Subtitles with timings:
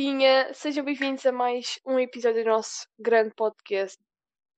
[0.00, 3.98] Maltinha, sejam bem-vindos a mais um episódio do nosso grande podcast.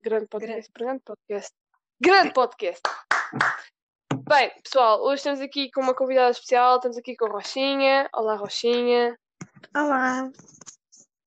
[0.01, 1.53] Grande podcast, grande podcast.
[2.01, 2.81] Grande podcast!
[4.29, 8.09] Bem, pessoal, hoje estamos aqui com uma convidada especial, estamos aqui com a Rochinha.
[8.15, 9.19] Olá, Rochinha.
[9.75, 10.31] Olá.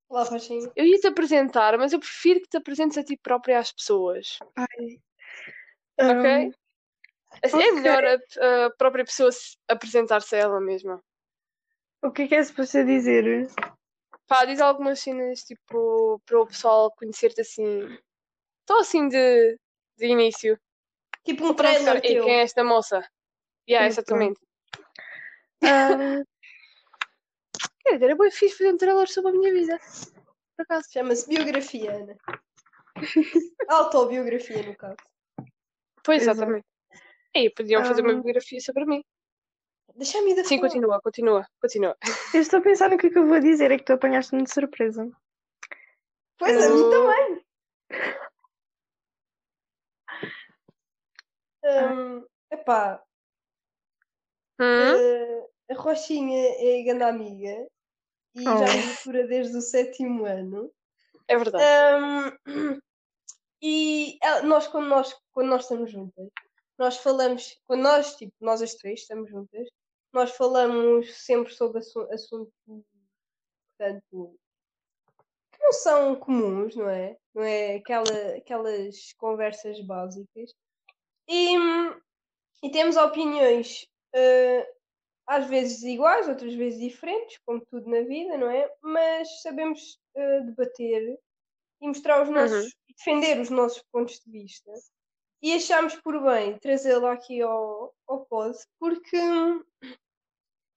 [0.08, 0.72] Olá, Rochinha.
[0.78, 4.40] Eu ia te apresentar, mas eu prefiro que te apresentes a ti própria às pessoas.
[4.56, 4.98] Ai.
[6.00, 6.48] Ok?
[6.48, 6.52] Hum,
[7.44, 7.72] Assim é ok.
[7.73, 11.04] melhor a, a própria pessoa se apresentar-se a ela mesma.
[12.02, 13.50] o que é que é suposto dizer?
[14.28, 17.98] Pá, diz algumas cenas, tipo, para o pessoal conhecer-te assim.
[18.68, 19.60] Só assim de,
[19.98, 20.60] de início.
[21.24, 22.23] Tipo um trailer "Ei, teu.
[22.23, 23.08] quem é esta moça?
[23.70, 24.40] Yeah, exatamente.
[25.62, 25.62] Hum,
[27.82, 29.80] Quer dizer, era bem fixe fazer um trailer sobre a minha vida.
[30.58, 30.88] Por acaso.
[30.92, 32.16] Chama-se biografia, Ana.
[33.70, 34.98] Autobiografia, no caso.
[36.04, 36.38] Pois, Exato.
[36.39, 36.66] exatamente.
[37.34, 38.16] Ei, podiam fazer uma Ah.
[38.16, 39.04] biografia sobre mim.
[39.96, 40.70] Deixa-me ir da Sim, falar.
[40.70, 41.98] continua, continua, continua.
[42.34, 44.44] eu estou a pensar no que é que eu vou dizer, é que tu apanhaste-me
[44.44, 45.10] de surpresa.
[46.38, 47.46] Pois, a mim Eu- também.
[51.64, 53.02] Hum, epá,
[54.60, 54.96] Hum?
[54.96, 57.68] eh, a Rochinha é grande amiga
[58.36, 58.73] e já Oh.
[58.73, 60.72] me procura desde o sétimo ano.
[61.28, 61.64] É verdade.
[62.48, 62.80] Hum,
[63.62, 66.30] e ela- nós quando, nós, quando nós estamos juntas,
[66.78, 69.68] nós falamos, quando nós, tipo, nós as três estamos juntas,
[70.16, 72.53] nós falamos sempre sobre assu- assuntos,
[73.77, 74.39] portanto,
[75.52, 77.17] que não são comuns, não é?
[77.33, 80.53] Não é aquela, aquelas conversas básicas.
[81.27, 81.55] E,
[82.63, 84.66] e temos opiniões eh,
[85.27, 88.71] às vezes iguais, outras vezes diferentes, como tudo na vida, não é?
[88.81, 91.20] Mas sabemos eh, debater
[91.81, 94.71] e mostrar os nossos, e defender os nossos pontos de vista.
[95.42, 99.17] E achámos por bem trazê-la aqui ao, ao pod, porque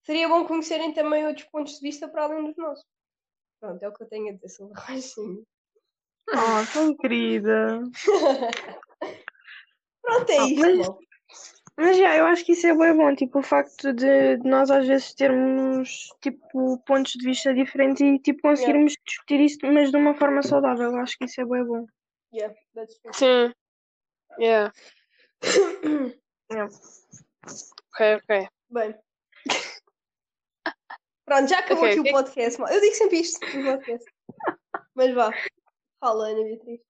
[0.08, 2.82] seria bom conhecerem também outros pontos de vista para além dos nossos.
[3.60, 5.42] Pronto, é o que eu tenho a dizer sobre o Rochinha.
[6.30, 7.82] Oh, tão querida.
[10.00, 10.60] Pronto, é Ah, isto.
[10.60, 11.08] mas-.
[11.76, 14.68] Mas já, eu acho que isso é bem bom, tipo, o facto de, de nós
[14.70, 19.96] às vezes termos, tipo, pontos de vista diferentes e, tipo, conseguirmos discutir isso, mas de
[19.96, 20.90] uma forma saudável.
[20.90, 21.86] Eu acho que isso é bem bom.
[22.34, 23.12] Yeah, that's true.
[23.14, 23.52] Sim.
[24.40, 24.72] Yeah.
[26.50, 26.72] Yeah.
[27.92, 28.48] Ok, ok.
[28.70, 28.94] Bem.
[31.28, 32.60] Pronto, já acabou Ok, aqui o que é o podcast.
[32.60, 34.12] Eu digo sempre isto no podcast.
[34.94, 35.30] Mas vá.
[36.00, 36.80] Fala, Ana Beatriz.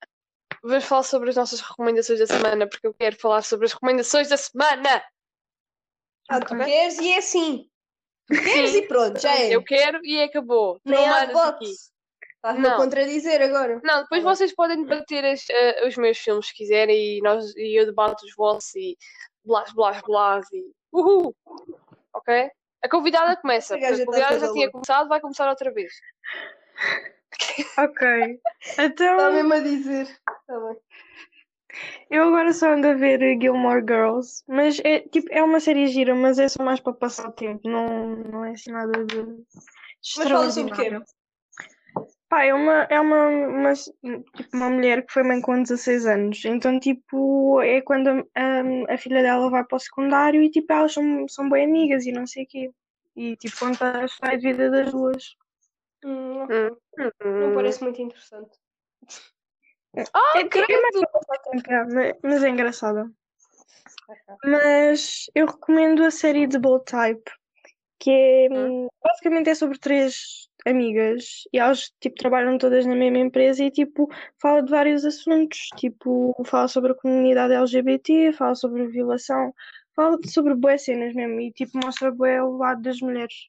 [0.63, 4.29] Vamos falar sobre as nossas recomendações da semana, porque eu quero falar sobre as recomendações
[4.29, 5.05] da semana.
[6.29, 6.65] Ah, tu Ok.
[6.67, 7.71] queres e é assim.
[8.29, 9.55] Tu queres e pronto, já é.
[9.55, 10.81] Eu quero e acabou.
[10.85, 11.65] Nem não há debate.
[11.65, 12.77] Estás-me a Não.
[12.77, 13.81] contradizer agora.
[13.83, 17.55] Não, depois Tá vocês podem debater as- eh, os meus filmes se quiserem e, nós,
[17.57, 18.97] e eu debato os vossos e
[19.45, 20.63] blás, blás, blás e
[20.93, 21.35] uhul.
[22.15, 22.51] Ok?
[22.83, 23.75] A convidada começa.
[23.75, 25.93] A tá convidada já tinha começado, vai começar outra vez.
[27.77, 28.41] Ok.
[28.61, 30.03] Está Então, mesmo a dizer.
[30.03, 30.77] Está bem.
[32.11, 36.15] eu agora só ando a ver Gilmore Girls, mas é, tipo, é uma série gira,
[36.15, 39.45] mas é só mais para passar o tempo, não, não é assim nada de
[40.17, 41.01] Mas fala sobre o quê?
[42.29, 46.45] Pá, é uma, é uma, uma, tipo, uma mulher que foi mãe com 16 anos.
[46.45, 50.71] Então, tipo, é quando a, a, a filha dela vai para o secundário e, tipo,
[50.71, 52.71] elas são, são bem amigas e não sei o quê.
[53.17, 55.37] E, tipo, conta a história de vida das duas.
[56.05, 56.77] Hum, Hum.
[57.25, 58.59] Não parece muito interessante.
[60.13, 63.11] Ah, É, tipo, é é, mas- mas é engraçada.
[64.45, 67.31] Mas eu recomendo a série de Bold Type,
[67.99, 73.19] que é, hum, basicamente é sobre três amigas e elas, tipo, trabalham todas na mesma
[73.19, 74.09] empresa e, tipo,
[74.41, 79.53] fala de vários assuntos, tipo, fala sobre a comunidade LGBT, fala sobre violação,
[79.95, 83.49] fala sobre boas cenas mesmo e, tipo, mostra bué o lado das mulheres.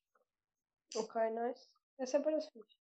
[0.95, 1.67] Ok, nice.
[1.99, 2.77] Essa parece fixe.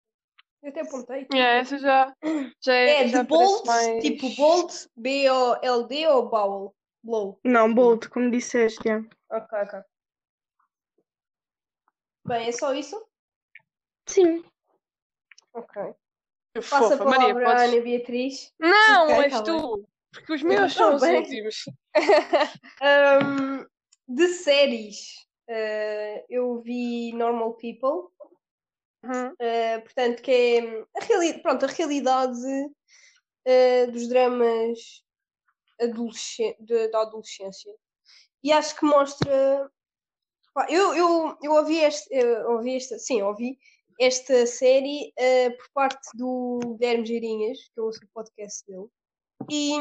[0.63, 1.28] Eu até apontei.
[1.33, 2.13] Yeah, essa já,
[2.62, 3.04] já é.
[3.04, 6.74] É já de bold, mais- tipo bold, B-O-L-D ou bowel?
[7.04, 7.40] Blow.
[7.44, 8.98] Não, Bold, como disseste, é.
[9.30, 9.80] Ok, ok.
[12.25, 13.01] Bem, é só isso?
[14.07, 14.44] Sim.
[15.54, 15.94] Ok.
[16.62, 18.54] Fofa, Passa a palavra Maria, à podes- Ana Beatriz.
[18.59, 19.62] Não, Ok, és tá bem.
[19.62, 19.88] tu.
[20.12, 21.18] Porque os meus Tá são os bem.
[21.19, 21.56] últimos.
[22.81, 23.65] Ahm,
[24.07, 28.09] de séries, eh, eu vi Normal People,
[29.04, 29.33] Uhum.
[29.39, 30.59] eh, portanto, que é
[31.00, 32.39] a, reali pronto, a realidade
[33.45, 35.04] eh, dos dramas
[35.80, 37.74] adolescen- de- da adolescência.
[38.44, 39.69] E acho que mostra.
[40.54, 43.59] pá, eu, eu, eu ouvi, este, eu ouvi esta, sim, ouvi
[43.99, 48.88] esta série eh, por parte do Guilherme Geirinhas, que eu ouço o podcast dele,
[49.49, 49.73] e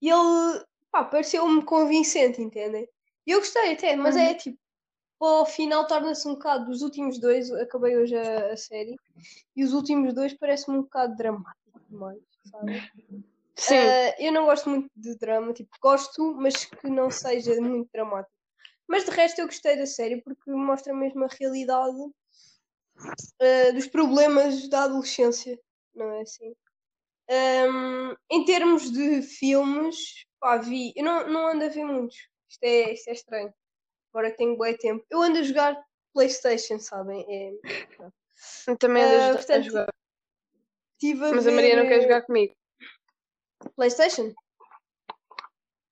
[0.00, 2.88] ele pareceu-me convincente, entendem?
[3.26, 4.58] E eu gostei até, mas é tipo,
[5.18, 6.70] para o final torna-se um bocado.
[6.70, 8.94] Os últimos dois, acabei hoje a, a série,
[9.54, 12.90] e os últimos dois parece-me um bocado dramático demais, sabe?
[13.56, 13.74] Sim.
[13.74, 18.34] Ah, eu não gosto muito de drama, tipo, gosto, mas que não seja muito dramático.
[18.86, 21.96] Mas de resto eu gostei da série porque mostra mesmo a realidade
[23.40, 25.58] ah, dos problemas da adolescência,
[25.94, 26.54] não é assim?
[27.28, 30.92] Ahm, em termos de filmes, pá, vi.
[30.96, 32.16] Eu não, não ando a ver muitos.
[32.48, 33.54] Isto é, isto é estranho.
[34.12, 35.04] Agora que tenho bom tempo.
[35.10, 35.76] Eu ando a jogar
[36.14, 37.24] Playstation, sabem?
[37.28, 37.52] É,
[38.68, 39.88] Eu também ando a jo- a portanto, jogar.
[40.98, 42.54] tive a Mas a Maria não ver, quer eh, jogar comigo.
[43.74, 44.32] Playstation?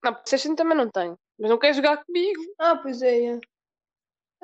[0.05, 1.19] Não, PlayStation também não tenho.
[1.39, 2.41] Mas não quer jogar comigo.
[2.59, 3.25] Ah, pois é.
[3.35, 3.41] é.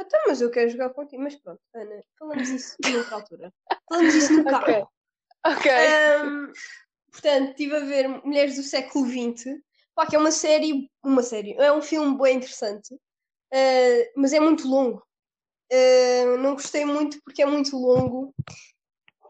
[0.01, 1.23] Até, mas eu quero jogar contigo.
[1.23, 3.53] Mas pronto, Ana, falamos isso noutra altura.
[3.89, 4.65] Falamos isso no carro.
[4.65, 4.87] Ok.
[5.47, 5.71] Ok.
[5.71, 6.53] Ahm,
[7.13, 9.61] portanto, estive a ver Mulheres do Século XX,
[9.95, 12.95] pá, que é uma série, uma série, é um filme bem interessante,
[13.53, 15.03] ah, mas é muito longo.
[15.73, 18.35] Ah, não gostei muito porque é muito longo.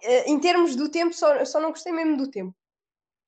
[0.05, 2.55] Ah, em termos do tempo, só, só não gostei mesmo do tempo.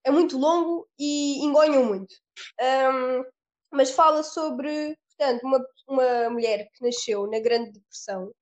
[0.05, 2.15] É muito longo e engonham muito.
[2.61, 3.25] Ahm,
[3.71, 8.33] mas fala sobre, portanto, uma, uma mulher que nasceu na Grande Depressão,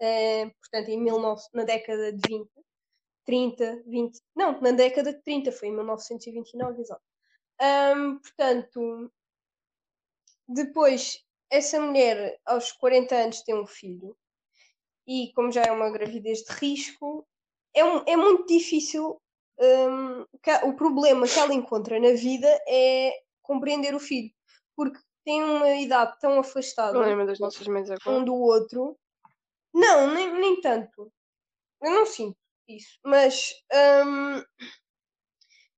[0.00, 2.48] ah, portanto, em 19, na década de 20,
[3.26, 4.18] 30, 20.
[4.34, 7.02] Não, na década de 30, foi em 1929, exato.
[7.60, 9.12] Ahm, portanto,
[10.48, 14.16] depois, essa mulher, aos 40 anos, tem um filho.
[15.06, 17.26] E como já é uma gravidez de risco,
[17.74, 19.18] é, um- é muito difícil.
[20.42, 23.12] que- o problema que ela encontra na vida é
[23.42, 24.32] compreender o filho.
[24.74, 28.24] Porque tem uma idade tão afastada das nossas mães um agora.
[28.24, 28.96] do outro.
[29.74, 31.12] Não, nem, nem tanto.
[31.82, 32.36] Eu não sinto
[32.68, 32.98] isso.
[33.04, 33.52] Mas
[34.06, 34.42] hum,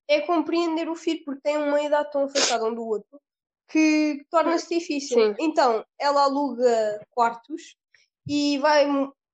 [0.09, 3.21] é compreender o filho porque tem uma idade tão afastada um do outro
[3.69, 5.19] que torna-se difícil.
[5.19, 5.35] Sim.
[5.41, 7.77] Então, ela aluga quartos
[8.29, 8.87] e vai,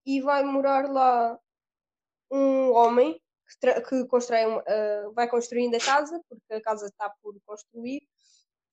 [0.06, 1.38] e vai morar lá
[2.30, 3.20] um homem
[3.60, 8.00] que, que constrói, um- ah, vai construindo a casa, porque a casa está por construir,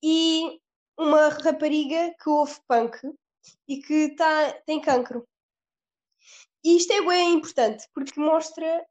[0.04, 0.60] e
[0.98, 2.98] uma rapariga que ouve punk
[3.68, 5.28] e que tá, tem cancro.
[6.64, 8.86] E isto é bem importante porque mostra,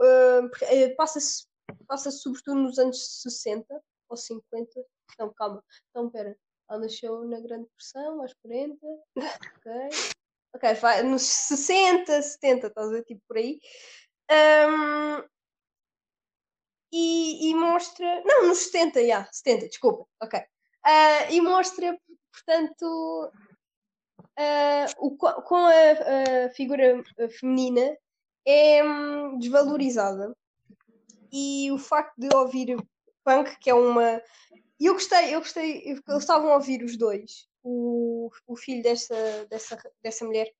[0.00, 1.46] eh, passa-se
[1.86, 4.84] passa sobretudo nos anos 60 ou 50.
[5.18, 6.36] Não, calma, então pera.
[6.68, 8.78] Ela nasceu na Grande Depressão, aos 40.
[9.58, 9.72] Ok.
[10.54, 13.04] Ok, vai nos 60, 70, estás a ver?
[13.04, 13.58] Tipo por aí.
[14.30, 15.24] Ahm,
[16.92, 18.22] e, e mostra.
[18.24, 20.06] Não, nos 70, já, 70, desculpa.
[20.22, 20.40] Ok.
[20.84, 21.98] Ah, e mostra,
[22.32, 23.32] portanto,
[24.38, 27.02] ah, o, com a, a figura
[27.38, 27.96] feminina
[28.46, 30.34] é hum, desvalorizada.
[31.32, 32.76] E o facto de ouvir
[33.24, 34.22] punk, que é uma.
[34.80, 39.78] Eu gostei, eu gostei, eles estavam a ouvir os dois, o, o filho dessa, dessa,
[40.02, 40.52] dessa mulher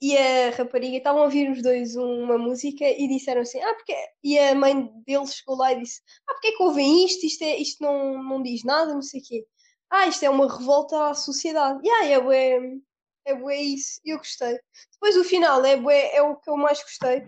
[0.00, 3.94] e a rapariga, estavam a ouvir os dois uma música e disseram assim: Ah, porque.
[4.22, 7.26] E a mãe deles chegou lá e disse: Ah, porque é que ouvem isto?
[7.26, 9.46] Isto, é, isto não, não diz nada, não sei o quê.
[9.90, 11.80] Ah, isto é uma revolta à sociedade.
[11.82, 12.58] E ah, é bué,
[13.24, 14.00] é bué isso.
[14.04, 14.58] E eu gostei.
[14.92, 17.26] Depois o final é bué, é o que eu mais gostei.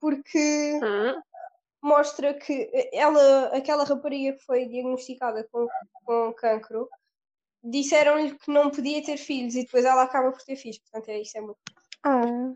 [0.00, 1.22] Porque Hum,
[1.82, 5.68] mostra que ela, aquela rapariga que foi diagnosticada com,
[6.04, 6.88] com cancro,
[7.62, 10.78] disseram-lhe que não podia ter filhos e depois ela acaba por ter filhos.
[10.78, 11.58] Portanto, é isso, é muito
[12.06, 12.54] Oh.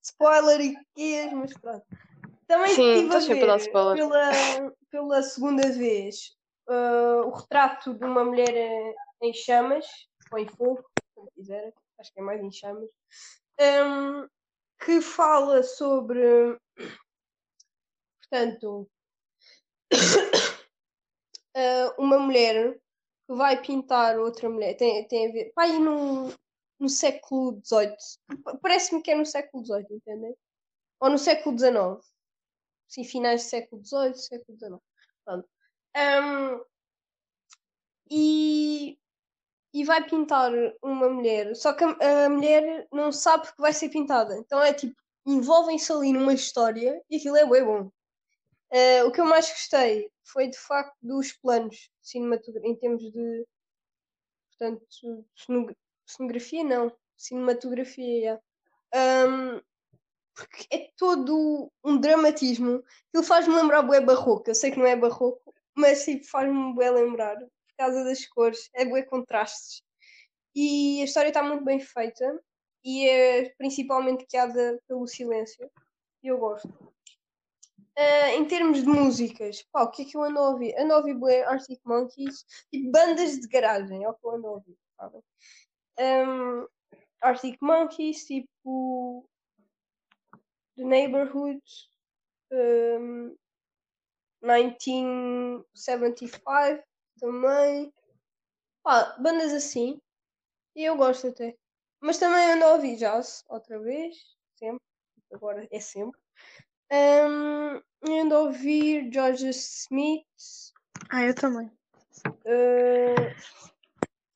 [0.00, 1.84] spoiler e quês, mas pronto.
[2.46, 3.62] Também Sim, estive a ver
[3.94, 6.36] pela, pela segunda vez
[6.68, 9.86] ah, o retrato de uma mulher eh, em chamas,
[10.32, 12.88] ou em fogo, como quiserem, acho que é mais em chamas,
[13.60, 14.26] ahm,
[14.84, 16.58] que fala sobre,
[18.20, 18.88] portanto,
[21.56, 22.74] ah, uma mulher
[23.26, 24.76] que vai pintar outra mulher.
[24.76, 25.52] Tem, tem a ver.
[25.54, 26.32] Pá, aí no,
[26.78, 28.18] no século XVIII.
[28.44, 30.36] Pa- Parece-me que é no século XVIII, entendem?
[31.00, 32.00] Ou no século XIX.
[32.88, 34.82] Sim, finais do século XVIII, século XIX.
[35.24, 35.48] Pronto.
[35.94, 36.60] Ahm,
[38.10, 38.98] e,
[39.72, 40.50] e vai pintar
[40.82, 41.54] uma mulher.
[41.56, 44.36] Só que a, a mulher não sabe que vai ser pintada.
[44.38, 44.94] Então é tipo,
[45.26, 47.90] envolvem-se ali numa história e aquilo é bem bom.
[48.70, 53.46] Eh, o que eu mais gostei foi de facto dos planos cinematográficos em termos de
[54.50, 54.86] portanto,
[55.36, 58.40] ceno- cenografia não, cinematografia.
[58.92, 59.60] Ahm,
[60.34, 62.82] porque é todo um dramatismo.
[63.08, 64.50] Aquilo faz-me lembrar bué barroco.
[64.50, 65.43] Eu sei que não é barroco,
[65.76, 69.82] mas tipo, faz-me bué lembrar por causa das cores, é bué contrastes.
[70.54, 72.40] E a história está muito bem feita
[72.84, 75.70] e é principalmente guiada pelo silêncio.
[76.22, 76.68] E eu gosto.
[77.96, 80.74] Ah, em termos de músicas, pá, o que é que eu ando a ouvir?
[80.78, 84.46] Ando a ouvir bué Arctic Monkeys, tipo bandas de garagem, é o que eu ando
[84.48, 84.76] a ouvir.
[86.00, 86.66] um,
[87.20, 89.28] Arctic Monkeys, tipo
[90.76, 91.62] The Neighborhood,
[92.52, 93.36] um,
[94.44, 96.84] 1975
[97.18, 97.92] também.
[98.82, 100.00] Pá, bandas assim.
[100.76, 101.56] E eu gosto até.
[102.00, 104.16] Mas também ando a ouvir jazz outra vez.
[104.54, 104.82] Sempre.
[105.32, 106.20] Agora é sempre.
[106.92, 107.80] Um,
[108.20, 110.26] ando a ouvir George Smith.
[111.10, 111.70] Ah, eu também.
[112.26, 113.34] Uh,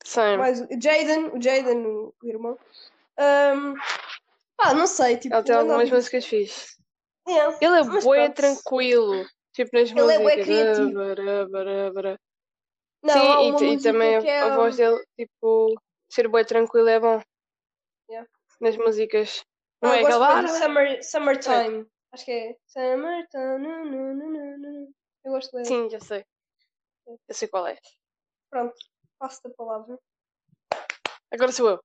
[0.05, 0.39] Sim.
[0.39, 2.59] mais o Jaden, o Jaden, o irmão.
[3.19, 3.75] Um,
[4.57, 5.35] pá, não sei, tipo.
[5.35, 6.79] Ele tem algumas músicas fixe.
[7.29, 7.59] Yeah.
[7.61, 9.27] Ele é bué tranquilo.
[9.59, 10.45] Tipo nas Ele é músicas.
[10.47, 10.93] criativo.
[10.95, 12.21] Bara, bara, bara.
[13.03, 15.75] Não, Sim, há e, e também é, a voz dele, tipo,
[16.09, 17.21] ser bué tranquilo é bom.
[18.09, 18.31] Yeah.
[18.61, 19.45] Nas músicas.
[19.83, 20.49] Não, Não é eu gosto aquela.
[20.49, 21.87] Summer, Summertime.
[22.13, 23.59] Acho que é Summertime.
[23.59, 24.95] nu, nu, nu, nu.
[25.25, 25.65] Eu gosto dele.
[25.65, 26.25] Sim, já sei.
[27.09, 27.77] Eu sei qual é.
[28.51, 28.77] Pronto,
[29.19, 29.99] passo-te a palavra.
[31.33, 31.81] Agora sou eu.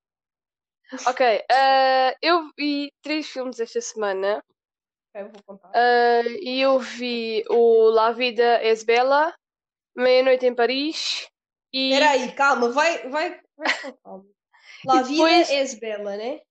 [1.07, 4.43] Ok, ah, eu vi três filmes esta semana
[5.15, 5.71] Ok, vou contar.
[5.75, 9.33] ah, e eu vi o La Vida es Bella,
[9.95, 11.27] Meia-Noite em Paris
[11.71, 11.91] e.
[11.93, 14.25] Espera aí, calma, vai, vai, vai com calma.
[14.85, 16.41] La depois- vida es bela, né?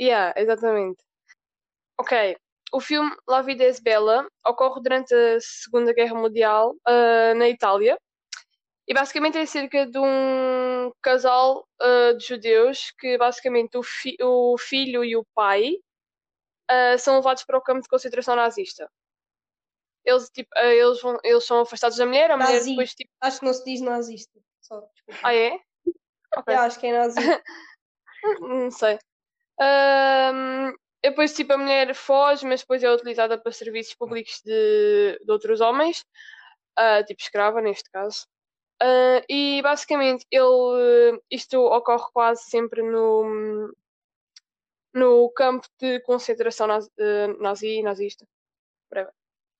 [0.00, 1.02] Yeah, exatamente.
[1.98, 2.36] Ok,
[2.72, 7.96] o filme La Vida es Bella ocorre durante a Segunda Guerra Mundial ah, na Itália
[8.88, 14.56] e basicamente é cerca de um casal ah, de judeus que basicamente o, fi- o
[14.58, 15.76] filho e o pai
[16.72, 18.90] ah, são levados para o campo de concentração nazista.
[20.04, 22.70] Eles, tipo, ah, eles, vão, eles são afastados da mulher, a mulher Nazi.
[22.70, 23.10] depois tipo.
[23.20, 24.40] Acho que não se diz nazista.
[24.60, 24.82] Só.
[25.22, 25.58] Ah, é?
[26.34, 26.54] Ok.
[26.54, 27.16] Eu acho que é nazi.
[28.40, 28.98] Não sei.
[31.04, 35.60] Depois, tipo, a mulher foge, mas depois é utilizada para serviços públicos de, de outros
[35.60, 36.06] homens,
[36.74, 38.26] ah, tipo escrava, neste caso.
[38.80, 43.70] Ah, e basicamente, ele, isto ocorre quase sempre no,
[44.94, 48.26] no campo de concentração nazi, eh, nazi nazista.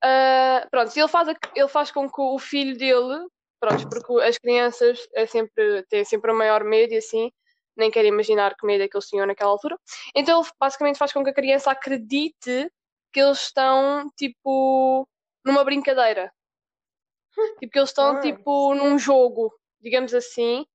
[0.04, 3.26] Ah, pronto, ele faz, a- ele faz com que o filho dele,
[3.60, 7.30] pronto, porque as crianças é sempre, têm sempre o maior medo e assim,
[7.76, 9.78] nem quero imaginar que medo é que eles tinham naquela altura.
[10.14, 12.70] Então ele basicamente faz com que a criança acredite
[13.12, 15.06] que eles estão, tipo,
[15.44, 16.32] numa brincadeira.
[17.60, 18.20] Tipo, que eles estão, Ah.
[18.20, 20.66] tipo, num jogo, digamos assim,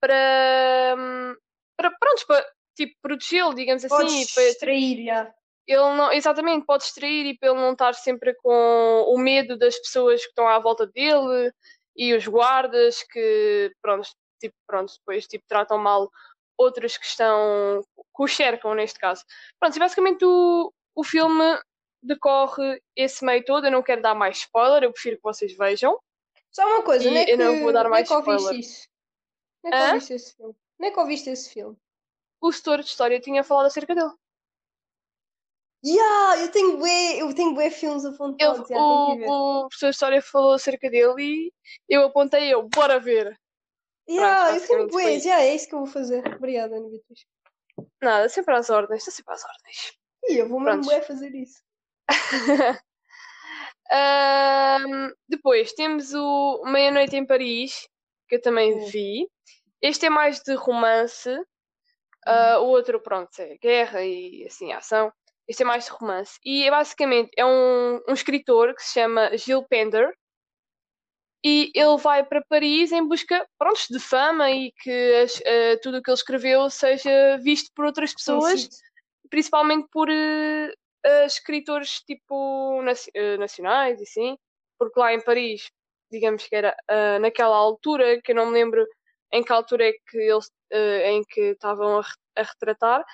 [0.00, 1.34] para, hum,
[1.76, 2.46] para pronto, para,
[2.78, 5.34] tipo, protegê-lo, digamos assim, Podes e para, distrair, já.
[5.66, 9.76] ele não, exatamente, pode distrair e para ele não estar sempre com o medo das
[9.78, 11.52] pessoas que estão à volta dele
[11.96, 14.08] e os guardas que, pronto,
[14.40, 16.08] tipo, pronto, depois tipo, tratam mal
[16.56, 19.24] outros que estão, que os cercam neste caso.
[19.58, 21.58] Pronto, e basicamente o, o filme
[22.00, 25.98] decorre esse meio todo, eu não quero dar mais spoiler, eu prefiro que vocês vejam.
[26.52, 28.54] Só uma coisa, E não é que, eu não vou dar é mais que spoiler.
[28.60, 28.88] isso?
[29.64, 29.86] Não é que Hã?
[29.88, 30.54] ouviste esse filme?
[30.80, 31.76] É que ouviste esse filme?
[32.40, 34.12] O setor de história tinha falado acerca dele.
[35.84, 39.86] Yeah, eu tenho bué, eu tenho bué filmes Ele, apontados, já, tenho o, o professor
[39.86, 41.52] de história falou acerca dele e
[41.88, 43.38] eu apontei eu, bora ver.
[44.08, 46.26] Yeah, eu tenho bué, já é isso que eu vou fazer.
[46.34, 47.24] Obrigada, Ana Beatriz.
[48.02, 49.92] Nada, sempre às ordens, está sempre às ordens.
[50.24, 51.62] E eu vou mesmo bué fazer isso.
[53.90, 57.88] Ahm, depois temos o Meia-Noite em Paris,
[58.28, 58.86] que eu também Hum.
[58.86, 59.28] vi.
[59.80, 61.30] Este é mais de romance.
[62.28, 65.12] Ah, o outro, pronto, é guerra e assim, ação.
[65.48, 66.38] Este é mais de romance.
[66.44, 70.12] E é basicamente é um, um escritor que se chama Gilles Pender.
[71.44, 75.98] E ele vai para Paris em busca, pronto, de fama e que as- ah, tudo
[75.98, 78.76] o que ele escreveu seja visto por outras pessoas Conhecido.
[79.30, 80.72] principalmente por eh,
[81.24, 84.36] escritores tipo naci- nacionais e assim,
[84.78, 85.70] porque lá em Paris,
[86.10, 86.76] digamos que era
[87.20, 88.84] naquela altura, que eu não me lembro
[89.32, 92.04] em que altura é que eles em que estavam a,
[92.36, 93.04] a retratar,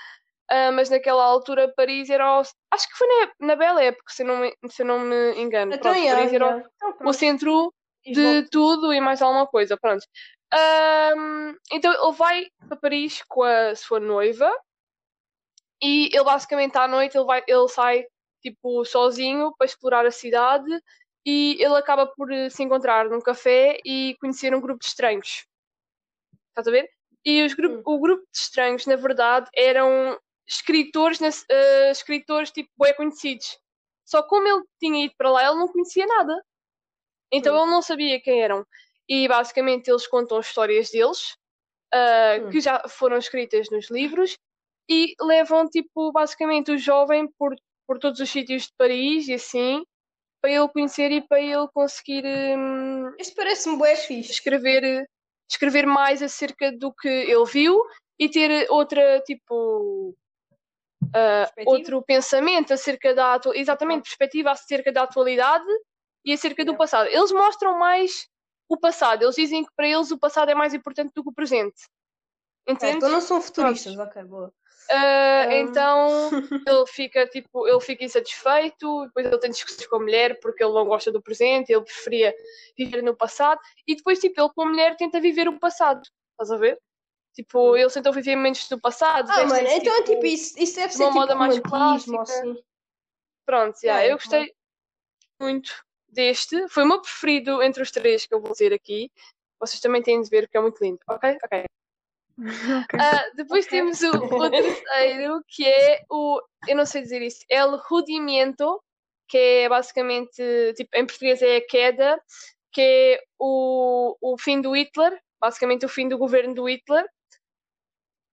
[0.51, 4.23] ah, mas naquela altura Paris era o, acho que foi na, na Bela Época, se
[4.23, 5.75] eu não me, se não me engano.
[5.75, 6.71] Então, Pronto, Paris era.
[6.77, 7.73] Então, o centro
[8.05, 10.05] de tudo e mais alguma coisa, pronto.
[10.53, 14.51] Ahm, então ele vai para Paris com a sua noiva
[15.83, 18.07] e ele basicamente à noite ele, vai, ele sai
[18.43, 20.71] tipo sozinho para explorar a cidade
[21.27, 25.47] e ele acaba por eh, se encontrar num café e conhecer um grupo de estranhos.
[26.51, 26.89] Estás a ver?
[27.25, 27.83] E os gru Hum.
[27.85, 33.59] o grupo de estranhos, na verdade, eram escritores, eh, escritores tipo bem conhecidos.
[34.05, 36.35] Só como ele tinha ido para lá, ele não conhecia nada.
[37.33, 37.63] Então Hum.
[37.63, 38.67] ele não sabia quem eram.
[39.09, 41.37] E basicamente eles contam histórias deles,
[41.95, 42.51] ah, Hum.
[42.51, 44.37] que já foram escritas nos livros,
[44.91, 47.55] e levam, tipo, basicamente o jovem por,
[47.89, 49.85] por todos os sítios de Paris e assim,
[50.43, 54.33] para ele conhecer e para ele conseguir hum, Isto parece-me bué fixe.
[54.33, 55.09] escrever,
[55.49, 57.83] escrever mais acerca do que ele viu
[58.19, 60.15] e ter outra, tipo,
[61.13, 61.71] Perspectiva?
[61.71, 65.65] outro pensamento acerca da atu- exatamente perspectiva acerca da atualidade
[66.25, 67.09] e acerca do passado.
[67.09, 68.29] Eles mostram mais
[68.69, 69.23] o passado.
[69.23, 71.83] Eles dizem que para eles o passado é mais importante do que o presente.
[72.67, 72.97] Entende?
[72.97, 74.53] então não são futuristas, ok, boa.
[74.91, 75.51] Hum.
[75.53, 76.31] Então
[76.67, 80.73] ele fica tipo, ele fica insatisfeito, depois ele tem discussões com a mulher porque ele
[80.73, 82.35] não gosta do presente, ele preferia
[82.77, 86.03] viver no passado, e depois tipo, ele com a mulher tenta viver o passado.
[86.33, 86.79] Estás a ver?
[87.35, 89.29] Tipo, eles tentam viver momentos do passado.
[89.31, 92.23] Ah, mano, então tipo, isso, isso deve de ser uma tipo moda mais clássica.
[92.23, 92.63] assim.
[93.45, 94.55] Pronto, yeah, Yeah, eu gostei
[95.41, 96.69] muito deste.
[96.69, 99.11] Foi o meu preferido entre os três que eu vou dizer aqui.
[99.59, 101.39] Vocês também têm de ver que é muito lindo, ok?
[101.43, 101.65] Ok.
[102.85, 103.01] Ok.
[103.01, 103.79] Ah, depois Ok.
[103.79, 108.83] temos o, o terceiro, que é o, eu não sei dizer isso, El Rudimento,
[109.29, 110.43] que é basicamente,
[110.77, 112.21] tipo, em português é a queda,
[112.73, 117.07] que é o, o fim do Hitler, basicamente o fim do governo do Hitler.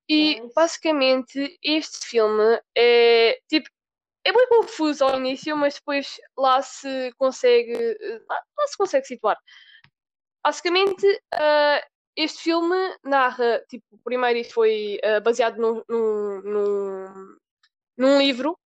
[0.10, 3.70] E basicamente este filme é tipo
[4.26, 7.74] é bem confuso ao início, mas depois lá se consegue
[8.28, 9.38] lá, lá se consegue situar.
[10.44, 11.82] Basicamente, ah,
[12.16, 17.38] este filme narra, tipo, primeiro isto foi ah, baseado num, num,
[17.98, 18.58] num, livro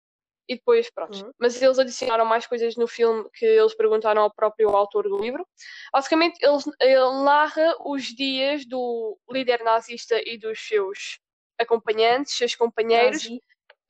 [0.48, 1.26] e depois, pronto.
[1.26, 1.32] Uhum.
[1.40, 5.48] Mas eles adicionaram mais coisas no filme que eles perguntaram ao próprio autor do livro.
[5.92, 11.20] Basicamente, eles, ele narra os dias do líder nazista e dos seus
[11.60, 13.42] acompanhantes, seus companheiros, Nazi.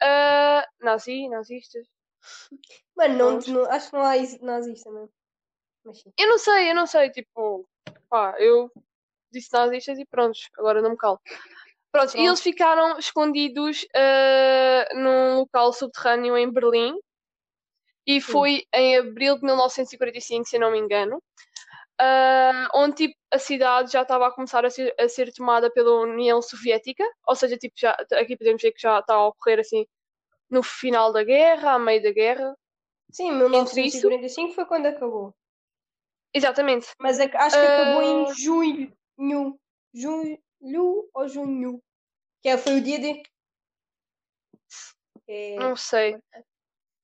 [0.02, 1.88] ah, nazi, nazistas.
[2.96, 5.10] Mano, não, não- acho que não há is- nazista mesmo.
[5.84, 6.04] Mas.
[6.18, 7.68] Eu não sei, eu não sei, tipo,
[8.10, 8.72] pá, eu
[9.38, 11.19] disse nazistas e pronto, agora não me calo.
[11.91, 12.28] Pronto, e Pronto.
[12.28, 16.95] eles ficaram escondidos ah, num local subterrâneo em Berlim
[18.06, 21.21] e foi em abril de 1945, se não me engano,
[22.00, 26.02] ah, onde tipo, a cidade já estava a começar a ser, a ser tomada pela
[26.02, 29.86] União Soviética, ou seja, tipo, já, aqui podemos ver que já está a ocorrer assim
[30.50, 32.56] no final da guerra, a meio da guerra.
[33.12, 35.34] Sim, isso- 1945 foi quando acabou.
[36.34, 36.88] Exatamente.
[37.00, 38.34] Mas é acho que acabou em Ah.
[39.17, 39.60] Junho.
[39.93, 41.82] Julho ou junho?
[42.41, 43.23] Que é- foi o dia de.
[45.28, 46.17] É, Não sei.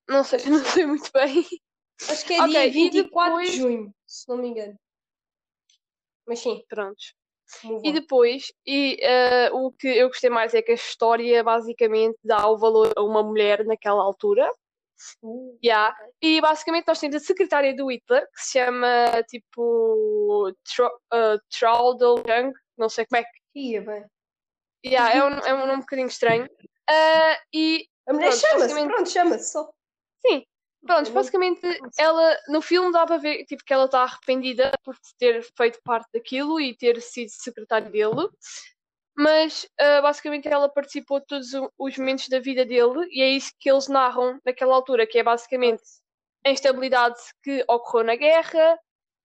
[0.07, 1.45] Não sei, não sei muito bem.
[2.09, 4.77] acho que é Ok, dia e 24 depois- de junho, se não me engano.
[6.27, 7.13] Mas sim, Prontos.
[7.63, 12.17] move E depois, e eh, o que eu gostei mais é que a história basicamente
[12.23, 14.49] dá o valor a uma mulher naquela altura.
[15.23, 15.95] Uh, Yeah.
[16.21, 21.39] E basicamente nós temos a secretária do Hitler, que se chama tipo Tro- uh,
[22.27, 23.29] Young, não sei como é que.
[23.55, 24.05] ia bem.
[24.85, 26.49] Yeah, é, um, é um nome um bocadinho estranho.
[26.89, 29.71] Ah, e A mulher Pronto, chama-se, basicamente- pronto, chama-se só.
[30.25, 30.43] sim,
[30.85, 31.61] pronto, Não- basicamente
[31.99, 36.09] ela no filme dá para ver tipo, que ela está arrependida por ter feito parte
[36.13, 38.27] daquilo e ter sido secretária dele.
[39.15, 43.51] Mas ah, basicamente ela participou de todos os momentos da vida dele e é isso
[43.59, 45.83] que eles narram naquela altura, que é basicamente
[46.45, 48.79] a instabilidade que ocorreu na guerra,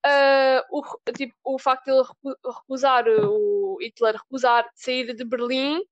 [0.04, 0.82] ah, o,
[1.16, 5.82] tipo, o facto de ele recu- recusar, o Hitler recusar sair de Berlim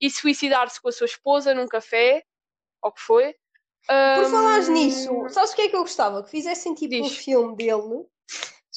[0.00, 2.24] e suicidar-se com a sua esposa num café,
[2.82, 3.36] ou que foi.
[3.86, 6.22] Por falares nisso, sabes o que é que eu gostava?
[6.22, 7.16] Que fizessem tipo um Diz.
[7.16, 8.06] filme dele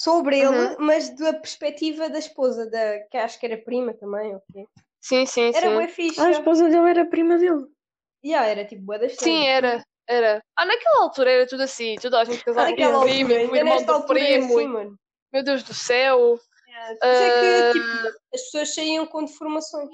[0.06, 0.76] sobre ele, Uhum.
[0.80, 4.68] mas da perspectiva da esposa, da, que acho que era prima também, ok?
[5.02, 5.74] Sim, sim, Era sim.
[5.74, 6.22] bué fixe.
[6.22, 7.66] A esposa dele era prima dele.
[8.24, 10.44] Yeah, era tipo bué da Sim, era, era.
[10.56, 13.84] Ah, naquela altura era tudo assim, toda a gente casava com o primo, o irmão
[13.84, 14.56] do altura é primo.
[14.58, 14.96] assim, mano.
[15.34, 16.40] Meu Deus do céu.
[16.68, 19.90] Yeah, isso é que Ah, tipo, as pessoas saíam com deformações.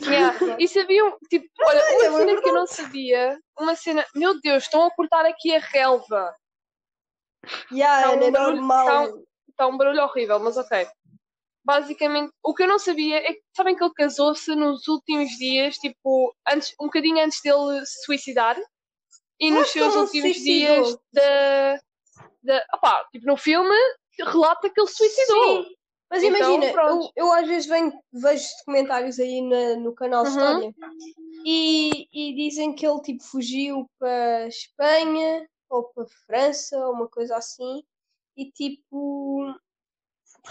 [0.00, 0.38] Yeah.
[0.62, 4.64] E sabiam, tipo, olha, é uma cena que eu não sabia, uma cena, meu Deus,
[4.64, 6.34] estão a cortar aqui a relva.
[7.72, 8.86] Yeah, Tá um é barulho- normal.
[8.86, 10.86] tá um- Está um barulho horrível, mas ok.
[11.64, 15.76] Basicamente, o que eu não sabia é que sabem que ele casou-se nos últimos dias,
[15.76, 18.56] tipo, antes, um bocadinho antes dele se suicidar.
[19.40, 20.82] E Eu nos seus últimos suicidou.
[20.84, 21.80] dias da.
[22.42, 23.74] da opá, tipo, no filme
[24.18, 25.64] relata que ele se suicidou.
[25.64, 25.74] Sim.
[26.10, 30.30] Mas Então, imagina, eu, eu às vezes venho, vejo documentários aí na- no canal Uhum.
[30.30, 30.74] História
[31.44, 37.36] e, e dizem que ele tipo fugiu para Espanha ou para França ou uma coisa
[37.36, 37.82] assim
[38.36, 39.54] e tipo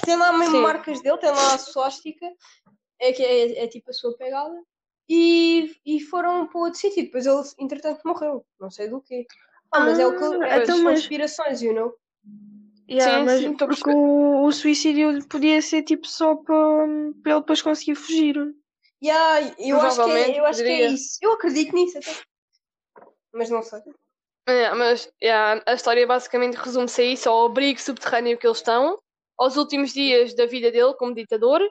[0.05, 0.61] tem lá mesmo Sim.
[0.61, 2.25] marcas dele, tem lá a suástica,
[2.99, 4.61] é, que é, é tipo a sua pegada
[5.07, 9.25] e, e foram para outro sítio, depois ele entretanto morreu, não sei do quê.
[9.71, 11.93] Ah, mas é o que Ah, é então, mas- conspirações, you know?
[12.89, 16.55] Yeah, Sim, mas sim, a porque o, o suicídio podia ser tipo só para,
[17.21, 18.35] para ele depois conseguir fugir.
[19.03, 21.17] Yeah, eu acho que é, eu acho que é isso.
[21.21, 22.11] Eu acredito nisso até.
[23.33, 23.81] Mas não sei.
[24.47, 28.97] É, mas yeah, a história basicamente resume-se a isso, ao abrigo subterrâneo que eles estão,
[29.37, 31.61] aos últimos dias da vida dele como ditador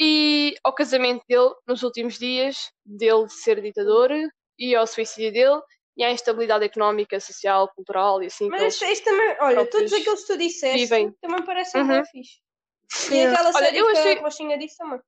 [0.00, 4.10] e ao casamento dele nos últimos dias, dele ser ditador
[4.58, 5.60] e ao suicídio dele
[5.96, 8.46] e à instabilidade económica, social, cultural e assim.
[8.50, 11.12] que Mas isto, isto também, olha, todos aqueles que tu disseste vivem.
[11.20, 11.88] também parecem Uhum.
[11.88, 12.40] bem fixe.
[13.10, 13.32] E Yeah.
[13.32, 15.00] aquela Olha, série eu que achei- a Rochinha disse também.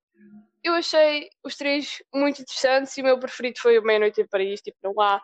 [0.64, 4.60] eu achei os três muito interessantes e o meu preferido foi o Meia-Noite em Paris,
[4.60, 5.20] tipo, não há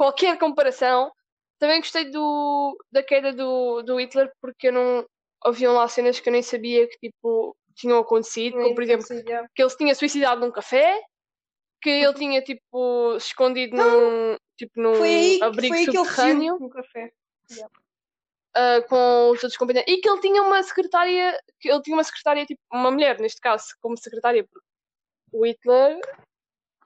[0.00, 1.12] qualquer comparação.
[1.58, 5.06] Também gostei do, da queda do, do Hitler porque eu não
[5.44, 9.06] haviam lá cenas que eu nem sabia que tipo tinham acontecido, como por exemplo
[9.54, 10.98] que ele se tinha suicidado num café,
[11.82, 15.90] que ele tinha tipo se escondido num, tipo, num Foi aí, abrigo foi aí que
[15.98, 17.12] ele subterrâneo café.
[18.56, 22.04] ah, com os outros companheiros e que ele tinha uma secretária, que ele tinha uma
[22.04, 24.66] secretária tipo uma mulher neste caso como secretária porque
[25.32, 26.00] o Hitler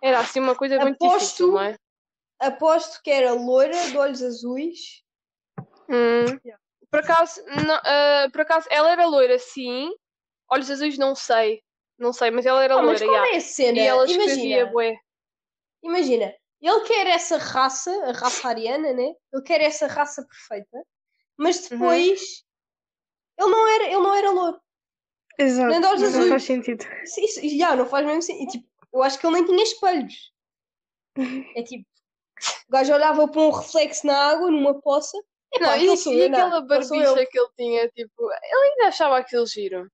[0.03, 1.77] era assim uma coisa muito Aposto- difícil, não é?
[2.41, 5.03] Aposto que era loira, de olhos azuis.
[5.89, 6.39] Hum.
[6.45, 6.61] Yeah.
[6.91, 9.91] Por acaso, não- ah, por acaso, ela era loira, sim.
[10.51, 11.63] Olhos azuis, não sei.
[11.99, 13.35] Não sei, mas ela era mas loira, qual yeah.
[13.35, 13.79] é a cena?
[13.79, 14.97] E ela Imagina, bué.
[15.83, 19.13] imagina, ele quer essa raça, a raça ariana, né?
[19.33, 20.83] Ele quer essa raça perfeita,
[21.37, 21.79] mas Uhum.
[21.79, 22.45] depois
[23.39, 24.61] ele não era, ele não era louro.
[25.39, 25.69] Exato.
[25.71, 26.29] Nem de olhos Não azuis.
[26.29, 26.85] faz sentido.
[27.05, 28.51] Isso, isso- já, não faz mesmo sentido.
[28.51, 30.33] Tipo, eu acho que ele nem tinha espelhos.
[31.57, 31.85] É tipo,
[32.69, 35.17] o gajo olhava para um reflexo na água, numa poça.
[35.61, 36.67] Não, Epá, e, sou e aquela eu.
[36.67, 39.89] barbicha que ele tinha, tipo, ele ainda achava aquilo giro.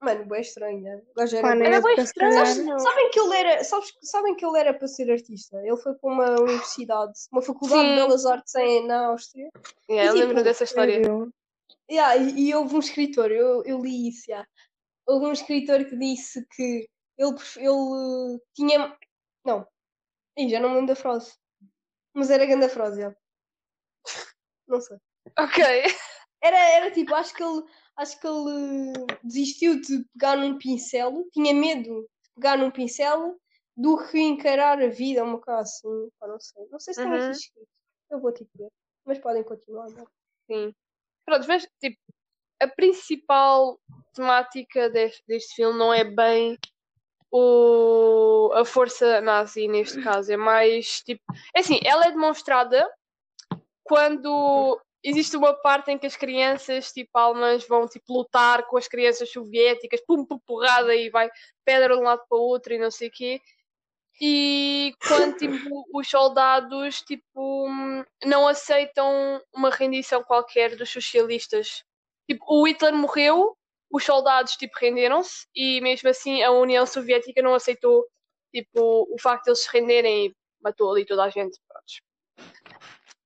[0.00, 0.80] Mano, bem estranho.
[0.80, 1.00] né?
[1.10, 2.34] O gajo era Pá, Era bem estranho.
[2.34, 2.80] calhar.
[2.80, 5.58] Sabem que ele era, sabes, sabem que ele era para ser artista?
[5.58, 7.88] Ele foi para uma universidade, uma faculdade Sim.
[7.90, 9.48] de belas artes em, na Áustria.
[9.88, 11.02] Yeah, eu tipo, lembro dessa história.
[11.90, 14.48] Yeah, e, e houve um escritor, eu, eu li isso, yeah.
[15.06, 18.96] houve um escritor que disse que ele, ele tinha.
[19.44, 19.66] Não,
[20.36, 21.34] Ih, já não me lembro da frase.
[22.14, 23.16] Mas era grande a frase, yeah.
[24.68, 24.98] Não sei.
[25.38, 25.64] Ok.
[26.42, 27.62] Era, era tipo, acho que ele
[27.96, 33.38] acho que ele desistiu de pegar num pincel, tinha medo de pegar num pincel
[33.76, 36.66] do que encarar a vida, uma coisa assim, pá, não sei.
[36.70, 37.18] Não sei se tem Uhum.
[37.18, 37.68] aqui escrito.
[38.10, 38.68] Eu vou tipo ver.
[39.04, 39.88] Mas podem continuar.
[39.90, 40.02] não?
[40.02, 40.06] é?
[40.46, 40.74] Sim.
[41.24, 41.98] Pronto, mas tipo,
[42.60, 43.78] a principal
[44.14, 46.58] temática deste, deste filme não é bem
[47.32, 51.22] o, a força nazi neste caso, é mais tipo.
[51.56, 52.86] É assim, ela é demonstrada
[53.82, 58.86] quando existe uma parte em que as crianças tipo alemãs vão tipo lutar com as
[58.86, 61.30] crianças soviéticas, pum, pum, porrada e vai
[61.64, 63.40] pedra de um lado para o outro e não sei o quê.
[64.20, 67.66] E quando tipo, os soldados tipo,
[68.24, 71.82] não aceitam uma rendição qualquer dos socialistas.
[72.28, 73.56] Tipo, o Hitler morreu,
[73.92, 78.06] os soldados tipo, renderam-se e mesmo assim a União Soviética não aceitou
[78.54, 81.58] tipo, o facto de eles se renderem e matou ali toda a gente.
[81.68, 81.84] Pronto.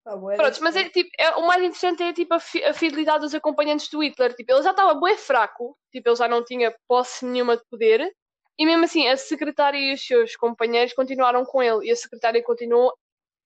[0.05, 2.73] Tá bué, Pronto, mas é, tipo, é- o mais interessante é tipo, a, fi- a
[2.73, 4.35] fidelidade dos acompanhantes do Hitler.
[4.35, 8.15] Tipo, ele já estava bem fraco, tipo, ele já não tinha posse nenhuma de poder,
[8.59, 12.43] e mesmo assim a secretária e os seus companheiros continuaram com ele, e a secretária
[12.43, 12.97] continuou.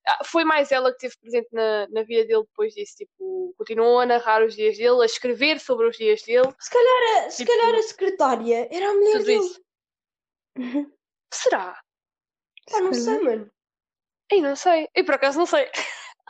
[0.06, 4.00] Ah, Foi mais ela que esteve presente na, na vida dele depois disso, tipo, continuou
[4.00, 7.44] a narrar os dias dele, a escrever sobre os dias dele, Se calhar, a- se
[7.44, 9.38] Tipo, calhar a secretária era a mulher dele.
[9.38, 9.60] isso.
[11.32, 11.78] Será?
[12.70, 13.24] Pá, não Se sei, calhar.
[13.24, 13.50] mano.
[14.32, 14.88] Ei, não sei.
[14.94, 15.68] Eu por acaso não sei.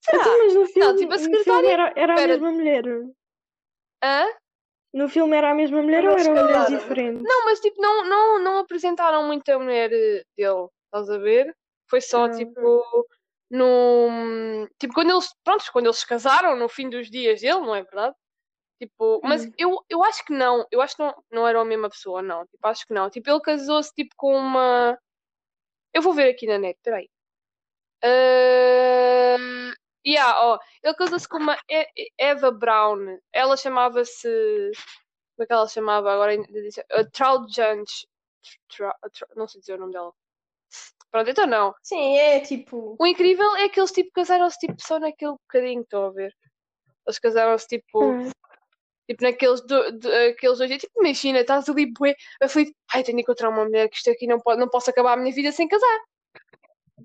[0.00, 0.24] Será?
[0.38, 2.84] Mas no filme, tipo, a secretária- era, era a mesma mulher.
[4.02, 4.26] Hã?
[4.92, 6.78] No filme era a mesma mulher Não ou eram mulheres escalaram.
[6.78, 7.22] diferentes?
[7.22, 11.54] Não, mas tipo, não, não, não apresentaram muito a mulher eh, dele, estás a ver?
[11.88, 12.30] Foi só Ah.
[12.30, 13.06] tipo
[13.50, 14.68] no.
[14.78, 15.28] Tipo, quando eles.
[15.44, 18.14] Prontos, quando eles se casaram no fim dos dias dele, não é verdade?
[18.80, 19.52] Tipo, mas Hum.
[19.58, 22.46] eu, eu acho que não, eu acho que não, não era a mesma pessoa, não.
[22.46, 23.08] Tipo, acho que não.
[23.10, 24.98] Tipo, ele casou-se tipo com uma.
[25.94, 27.08] Eu vou ver aqui na net, peraí.
[28.04, 29.72] Uh...
[30.06, 31.56] Yeah, ó, ele casou-se com uma
[32.18, 33.18] Eva Brown.
[33.32, 34.28] Ela chamava-se.
[35.36, 36.32] Como é que ela chamava agora?
[36.32, 37.10] ainda disse- Uh.
[38.68, 40.12] Tra- Tra- Não sei dizer o nome dela.
[41.10, 41.74] Pronto, então não.
[41.82, 42.96] Sim, é tipo.
[42.98, 46.34] O incrível é que eles tipo casaram-se tipo só naquele bocadinho, estão a ver?
[47.06, 48.30] Eles casaram-se tipo, Hum.
[49.08, 50.82] tipo naqueles do, do- aqueles dois dias.
[50.82, 52.72] Tipo, imagina, estás ali bué, aflito.
[52.92, 55.16] Ai, tenho de encontrar uma mulher que isto aqui não, pode, não posso acabar a
[55.16, 56.00] minha vida sem casar.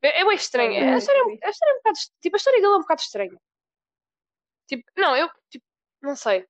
[0.01, 0.73] É, é bem estranho.
[0.73, 3.01] É, A história, a história é um bocado, tipo, a história dele é um bocado
[3.01, 3.37] estranha.
[4.67, 5.65] Tipo, não, eu, tipo,
[6.01, 6.45] não sei.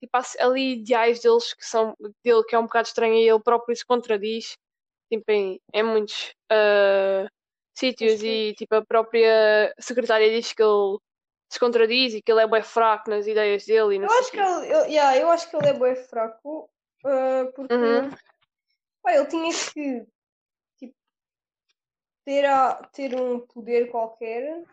[0.00, 3.40] Tipo, há ali ideais deles que são, dele que é um bocado estranho e ele
[3.40, 4.56] próprio se contradiz.
[5.12, 7.28] Tipo, em, em muitos ah,
[7.76, 10.96] sítios e tipo a própria secretária diz que ele
[11.50, 14.72] se contradiz e que ele é bem fraco nas ideias dele Eu acho que ele,
[14.72, 16.70] eu, yeah, eu acho que ele é bem fraco.
[17.04, 18.10] ah, porque Uhum.
[19.06, 20.06] ele tinha que
[20.78, 20.94] tipo,
[22.24, 24.64] ter, a, ter um poder qualquer.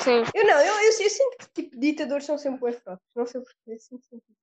[0.00, 0.24] Sim.
[0.34, 3.06] Eu não, eu, eu, eu sinto que tipo, ditadores são sempre bem fracos.
[3.14, 3.78] Não sei porquê.
[3.78, 4.37] Sinto sempre.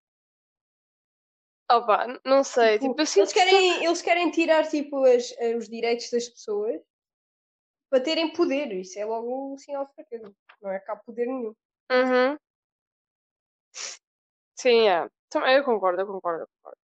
[1.71, 2.77] Opa, não sei.
[2.79, 6.79] Tipo, Tipo, eles, querem, eles querem tirar tipo, as, os direitos das pessoas
[7.89, 8.71] para terem poder.
[8.73, 10.31] Isso é logo um sinal de fraqueza.
[10.61, 11.55] Não é cá poder nenhum.
[11.91, 12.37] Uhum.
[14.55, 15.09] Sim, é.
[15.29, 16.77] Também, eu concordo, eu concordo, eu concordo.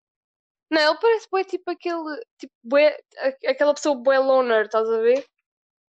[0.72, 2.26] Não, ele parece bué tipo aquele.
[2.38, 2.98] Tipo, bué,
[3.46, 5.26] aquela pessoa bué loner, estás a ver?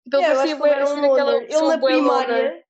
[0.05, 1.37] Tipo, ele É, parecia bué ele era aquela loner.
[1.37, 2.26] Ele pessoa na bué loner.
[2.26, 2.66] primária,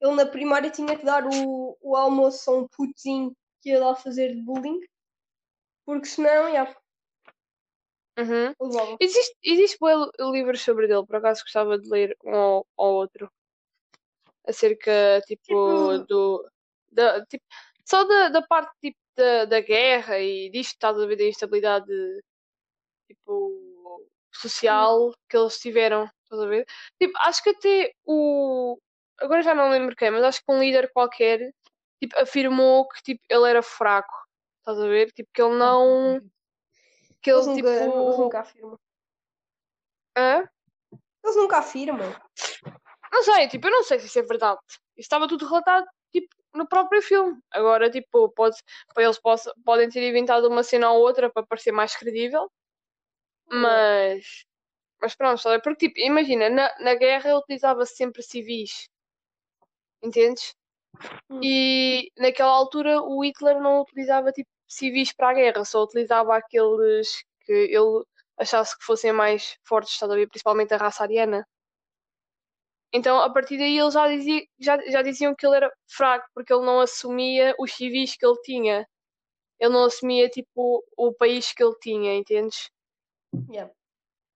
[0.00, 3.94] ele na primária tinha que dar o, o almoço a um putinho que ia lá
[3.94, 4.80] fazer de bullying.
[5.84, 6.76] Porque senão, já,
[8.18, 8.54] Uhum.
[9.00, 13.32] Existe, existe li- livros sobre ele, por acaso gostava de ler um ou, ou outro.
[14.46, 16.50] Acerca, tipo, Tipo- do.
[16.90, 17.42] Da, tipo,
[17.86, 21.90] só da, da parte tipo, da, da guerra e disto, estás a ver, da instabilidade
[23.08, 26.66] tipo, social que eles tiveram, estás a ver?
[27.00, 28.78] Tipo, acho que até o.
[29.20, 31.54] Agora já não lembro quem, mas acho que um líder qualquer
[32.00, 34.12] tipo, afirmou que tipo, ele era fraco,
[34.62, 35.12] estás a ver?
[35.12, 36.20] Tipo, que ele não.
[37.20, 38.18] Que ele, Eles nunca, eles tipo.
[38.18, 38.78] nunca afirmam.
[40.16, 40.48] Hã?
[41.24, 42.14] Eles nunca afirmam.
[43.12, 44.60] Não sei, tipo, eu não sei se isso é verdade.
[44.96, 47.38] Isso estava tudo relatado, tipo, no próprio filme.
[47.50, 48.56] Agora, tipo, pode,
[48.96, 52.50] eles possa- podem ter inventado uma cena ou outra para parecer mais credível,
[53.46, 54.44] mas,
[55.00, 55.60] mas pronto, ver?
[55.62, 58.88] porque, tipo, imagina, na, na guerra utilizava-se sempre civis,
[60.02, 60.54] entendes?
[61.30, 61.40] Hum.
[61.42, 67.24] E naquela altura o Hitler não utilizava, tipo, civis para a guerra, só utilizava aqueles
[67.44, 68.04] que ele
[68.38, 70.28] achasse que fossem mais fortes, estás a ver?
[70.28, 71.46] Principalmente a raça ariana.
[72.92, 76.52] Então, a partir daí, eles já, dizia, já, já diziam que ele era fraco, porque
[76.52, 78.86] ele não assumia os civis que ele tinha.
[79.58, 82.70] Ele não assumia, tipo, o país que ele tinha, entendes?
[83.48, 83.72] Yeah.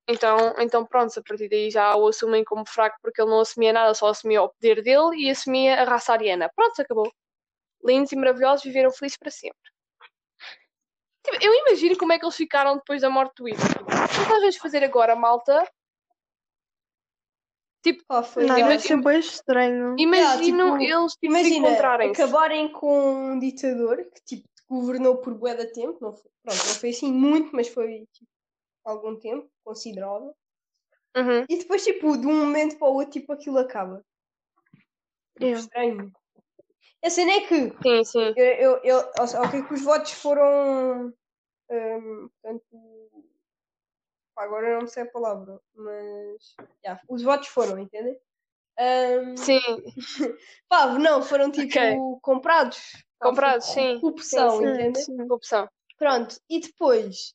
[0.09, 3.73] Então, então pronto, a partir daí já o assumem como fraco, porque ele não assumia
[3.73, 6.49] nada, só assumia o poder dele e assumia a raça ariana.
[6.55, 7.13] Pronto, acabou.
[7.85, 9.59] Lindos e maravilhosos, viveram felizes para sempre.
[11.25, 13.83] Tipo, eu imagino como é que eles ficaram depois da morte do Hitler.
[13.83, 13.85] O
[14.25, 15.69] que nós vamos fazer agora, malta?
[18.09, 19.97] Pá, foi Não, Imagina- ser bem estranho.
[19.99, 22.21] Imagino tipo, eles tipo, se Imagina, encontrarem-se.
[22.23, 25.97] acabarem com um ditador que tipo, governou por bué de tempo.
[26.01, 28.29] Não foi, pronto, não foi assim muito, mas foi tipo,
[28.87, 30.35] algum tempo considerável.
[31.17, 31.45] Uhum.
[31.49, 34.05] E depois, tipo, de um momento para o outro, tipo, aquilo acaba.
[35.35, 35.61] Tipo, Yeah.
[35.61, 36.13] Estranho.
[37.05, 38.35] A cena é que Sim, sim.
[38.37, 38.99] eu, eu, eu,
[39.43, 41.13] ok que os votos foram
[41.71, 42.65] hum, portanto
[44.35, 48.19] pá, agora não sei a palavra mas já, os votos foram, entendem?
[48.81, 49.61] Hum, Sim,
[50.69, 52.21] pá, não, foram tipo Ok.
[52.23, 54.01] comprados Comprados, co- sim.
[54.01, 54.95] corrupção, Sim?
[54.95, 55.27] Sim.
[55.31, 55.69] opção.
[55.99, 57.35] Pronto, e depois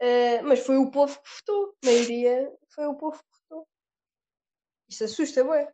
[0.00, 3.68] eh, mas foi o povo que votou, a maioria foi o povo que votou
[4.88, 5.72] isso assusta, bué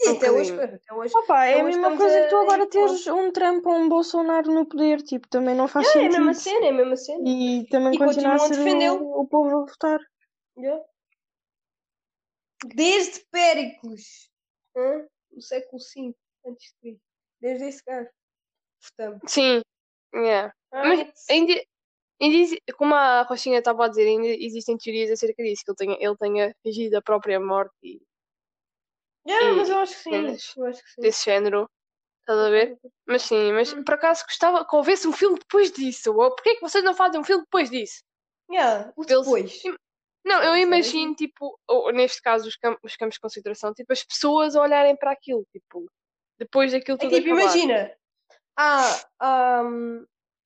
[0.00, 2.62] e Um até hoje, até hoje Opa, é a mesma coisa que tu a- agora
[2.62, 5.92] a- teres um Trump ou um Bolsonaro no poder, tipo, também não faz é a
[5.94, 6.12] sentido.
[6.18, 9.20] mesma cena, é a mesma cena E também E continua a continuam a ser o,
[9.22, 9.98] o povo a votar.
[10.56, 10.84] Yeah.
[12.74, 14.30] Desde Péricles,
[15.32, 16.14] no século V
[16.46, 17.02] antes de Cristo.
[17.40, 18.10] Desde esse gajo.
[18.82, 19.20] Votamos.
[19.26, 19.62] Sim,
[20.14, 20.52] yeah.
[20.72, 21.54] Ah, Mas it's- ainda,
[22.76, 26.16] como a Rochinha estava a dizer, ainda existem teorias acerca disso, que ele tenha, ele
[26.16, 28.00] tenha fingido a própria morte e
[29.26, 30.12] Yeah, e- mas eu acho que sim.
[30.60, 31.00] Eu acho que sim.
[31.02, 31.68] desse género.
[32.20, 32.78] Estás a ver?
[33.06, 33.84] Mas sim, mas Hum.
[33.84, 36.12] por acaso gostava que houvesse um filme depois disso.
[36.14, 38.02] Ou porquê que vocês não fazem um filme depois disso?
[38.50, 39.62] Yeah, o Eles- depois.
[40.24, 44.02] Não, eu imagino, tipo, ou, neste caso, os, cam- os campos de concentração, tipo, as
[44.04, 45.86] pessoas a olharem para aquilo, tipo,
[46.38, 47.42] depois daquilo É tudo tipo, acabar.
[47.42, 47.96] imagina.
[48.56, 49.62] Há, há,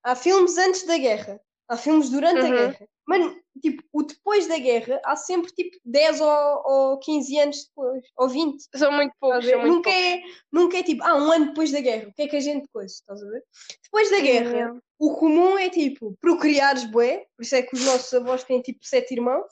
[0.05, 1.41] há filmes antes da guerra.
[1.73, 2.55] Há filmes durante a Uhum.
[2.55, 2.89] guerra.
[3.09, 8.05] Mano, tipo, o depois da guerra há sempre tipo 10 ou, ou 15 anos depois.
[8.15, 8.63] Ou 20.
[8.77, 10.07] São muito a poucos, são muito Nunca, poucos.
[10.07, 12.41] é, nunca é tipo, ah, um ano depois da guerra, o que é que a
[12.41, 12.93] gente coisa?
[12.93, 13.43] Estás a ver?
[13.85, 14.81] Depois da guerra, Yeah.
[14.99, 18.85] o comum é tipo procriares bué, por isso é que os nossos avós têm tipo
[18.85, 19.51] sete irmãos.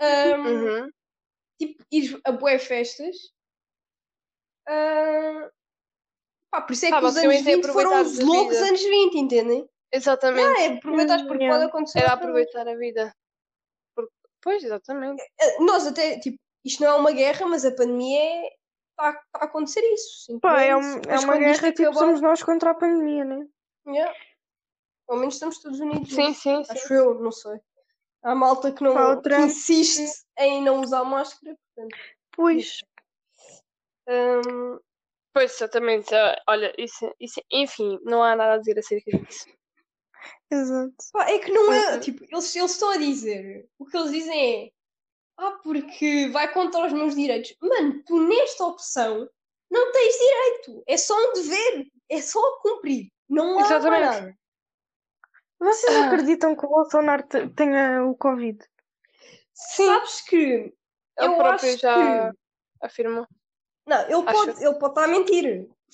[0.00, 0.90] Ahm, Uhum.
[1.58, 3.16] Tipo, ir a bué festas.
[4.68, 5.48] Ahm,
[6.50, 9.18] pá, por isso é que os anos basicamente é 20 foram os loucos anos 20,
[9.18, 9.68] entendem?
[9.92, 10.58] Exatamente.
[10.58, 11.58] Ah, é aproveitar porque Yeah.
[11.58, 11.98] pode acontecer.
[11.98, 12.18] Era vez.
[12.20, 13.14] aproveitar a vida.
[13.94, 15.22] Porque- Pois, exatamente.
[15.40, 18.56] Eh, Nós até, tipo, isto não é uma guerra, mas a pandemia é.
[18.92, 20.38] Está tá a acontecer isso.
[20.40, 23.46] Pá, é, um- é uma guerra, tipo, somos nós contra a pandemia, né?
[23.86, 24.14] Yeah.
[25.08, 26.10] Ao menos estamos todos unidos.
[26.10, 26.40] Sim, nisso.
[26.42, 26.72] sim, sim.
[26.72, 27.58] Acho eu, não sei.
[28.22, 30.04] Há malta que, não, que insiste
[30.38, 31.56] em não usar máscara.
[31.74, 31.96] Portanto,
[32.32, 32.78] Pois,
[34.08, 34.78] hum,
[35.34, 36.14] Pois, exatamente.
[36.14, 39.46] Ah, Olha, isso, isso, enfim, não há nada a dizer acerca disso.
[40.50, 40.94] Exato.
[41.12, 41.94] pá, é que não é.
[41.94, 42.00] Uhum.
[42.00, 43.68] Tipo, eles, eles estão a dizer.
[43.78, 44.70] O que eles dizem é.
[45.36, 47.54] Ah, porque vai contra os meus direitos.
[47.60, 49.28] Mano, tu nesta opção
[49.70, 50.82] não tens direito.
[50.86, 51.86] É só um dever.
[52.08, 53.10] É só cumprir.
[53.28, 54.00] Não há Exatamente.
[54.04, 54.38] nada.
[55.58, 56.06] Vocês Ah.
[56.06, 58.58] acreditam que o Bolsonaro te- tenha o Covid?
[59.54, 60.74] Sabes que Ele
[61.18, 62.38] eu próprio acho já que.
[62.82, 63.26] afirmou.
[63.86, 65.44] Não, ele Acho- pode, ele pode estar a mentir.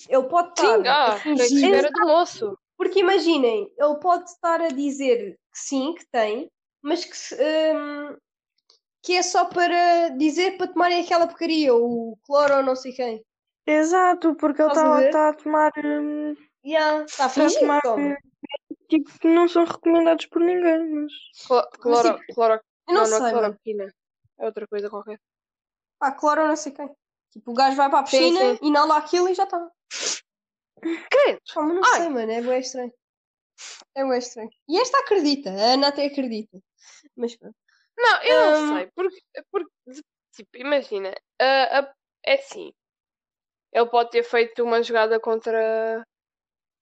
[0.07, 1.91] Ele pode estar Sim, a ah, que fingir.
[1.91, 2.57] do moço.
[2.79, 6.49] Porque imaginem, ele pode estar a dizer que sim, que tem,
[6.81, 7.35] mas que,
[7.75, 8.17] hum,
[9.03, 13.21] que é só para dizer para tomarem aquela porcaria, o cloro ou não sei quem.
[13.67, 15.07] Exato, porque ele Estás a ver?
[15.07, 18.17] está a tomar hum, Yeah, está a está a fingir, tomar toma.
[18.87, 21.11] tipo que não são recomendados por ninguém, mas
[21.45, 22.53] Clo- Cloro, cloro,
[22.87, 23.93] Eu não, não, não é sei, cloroquina.
[24.37, 25.19] É outra coisa qualquer.
[25.99, 26.89] Ah, cloro ou não sei quem.
[27.29, 28.65] Tipo, o gajo vai para a Sim, piscina, sim.
[28.67, 29.69] inala aquilo e já está.
[30.83, 32.93] Ah, mas não sei, mano, é bué estranho.
[33.95, 34.49] É bué estranho.
[34.67, 36.59] E esta acredita, a Ana até acredita.
[37.15, 37.55] Mas pronto.
[37.97, 38.77] Não, eu não Hum.
[38.77, 38.91] sei.
[38.95, 40.01] Porque, porque
[40.33, 41.13] tipo, imagina.
[41.41, 41.93] ah, ah,
[42.25, 42.71] é assim.
[43.71, 46.03] Ele pode ter feito uma jogada contra.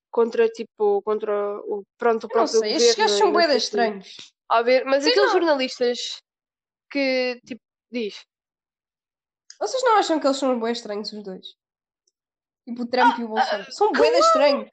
[0.09, 3.55] Contra, tipo, contra o, pronto, o próprio sei, estes gajos são quê.
[3.55, 4.15] estranhos.
[4.49, 5.33] A ver, mas Sim, aqueles não.
[5.33, 6.21] jornalistas
[6.89, 8.25] que, tipo, diz.
[9.59, 11.55] Vocês não acham que eles são bué estranhos, os dois?
[12.67, 13.71] Tipo o Trump e o Bolsonaro.
[13.71, 14.69] São bué de estranhos.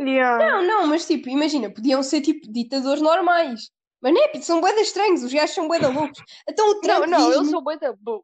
[0.00, 0.38] yeah.
[0.44, 3.70] Não, não, mas tipo, imagina, podiam ser tipo ditadores normais.
[4.02, 6.18] Mas não é, são de estranhos, os gajos são de loucos.
[6.48, 8.22] Então o Não, Trump não, diz-me- eles são bem da burros.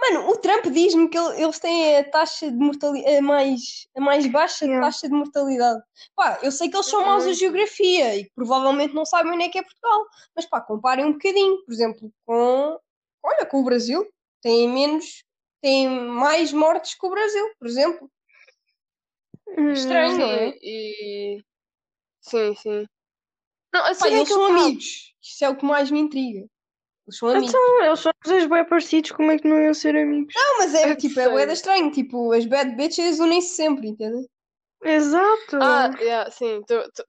[0.00, 4.00] Mano, o Trump diz-me que ele- eles têm a taxa de mortalidade, a mais, a
[4.00, 4.84] mais baixa Yeah.
[4.84, 5.80] taxa de mortalidade.
[6.16, 9.44] Pá, eu sei que eles são maus a geografia e que provavelmente não sabem onde
[9.44, 10.04] é que é Portugal.
[10.34, 12.76] Mas pá, comparem um bocadinho, por exemplo, com,
[13.22, 14.04] olha, com o Brasil.
[14.42, 15.22] Tem menos,
[15.62, 18.10] tem mais mortes que o Brasil, por exemplo.
[19.58, 20.50] Hum, Estranho, não é?
[20.52, 21.44] Sim, e.
[22.20, 22.86] Sim, sim.
[23.72, 24.58] Não, a Pá, cena é eles são falo.
[24.60, 25.14] amigos.
[25.22, 26.40] Isso é o que mais me intriga.
[27.06, 27.50] Eles são amigos.
[27.50, 30.34] Então, eles são dois bem parecidos, como é que não iam ser amigos?
[30.34, 31.32] Não, mas é tipo, é sei.
[31.32, 31.90] bué da estranho.
[31.90, 34.26] Tipo, as bad bitches unem-se sempre, entendeu?
[34.82, 35.56] Exato!
[35.60, 36.62] Ah, yeah, sim.
[36.66, 37.04] tô- tô-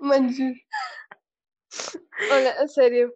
[0.00, 0.28] Mano.
[2.30, 3.12] Olha, a sério.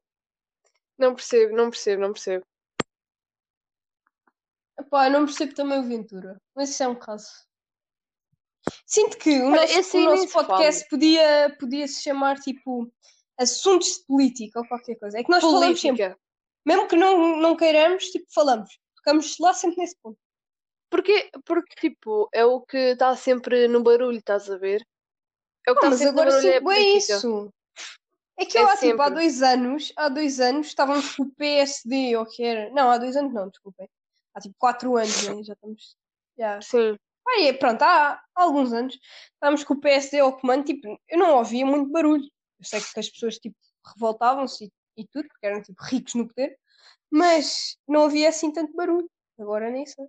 [0.98, 2.44] Não percebo, não percebo, não percebo.
[4.78, 6.40] Eu não percebo também o Ventura.
[6.54, 7.45] Mas isso é um caso.
[8.86, 12.90] Sinto que o nosso, o nosso podcast podia, podia se chamar tipo
[13.38, 15.18] assuntos de política ou qualquer coisa.
[15.18, 16.20] É que nós falamos sempre, Política.
[16.64, 18.78] mesmo que não, não queiramos, tipo, falamos.
[18.96, 20.16] Tocamos lá sempre nesse ponto.
[20.88, 24.86] Porque, porque, tipo, é o que está sempre no barulho, estás a ver?
[25.66, 27.12] É o que Ah, está mas sempre no agora barulho, é política.
[27.16, 27.50] isso.
[28.38, 31.34] É que É eu há, tipo, há dois anos, há dois anos, estávamos com o
[31.34, 32.70] PSD, ou que era.
[32.70, 33.88] Não, há dois anos não, desculpem.
[34.34, 35.42] Há tipo quatro anos, né?
[35.42, 35.96] já estamos.
[36.38, 36.60] Já.
[36.60, 36.96] Sim.
[37.28, 38.98] É, pronto, há, alguns anos
[39.34, 42.24] estávamos com o PSD ao comando, tipo, eu não ouvia muito barulho.
[42.58, 43.56] Eu sei que as pessoas tipo,
[43.94, 46.58] revoltavam-se e, e tudo, porque eram tipo ricos no poder,
[47.10, 49.10] mas não havia assim tanto barulho.
[49.38, 50.06] Agora nem sei.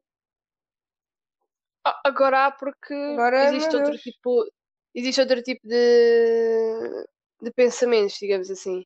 [1.86, 4.02] Ah, Agora há porque Agora, existe outro Deus.
[4.02, 4.52] tipo.
[4.96, 7.08] Existe outro tipo de,
[7.42, 8.84] de pensamentos, digamos assim.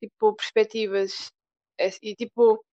[0.00, 1.30] Tipo, perspectivas.
[1.78, 2.64] É- E tipo,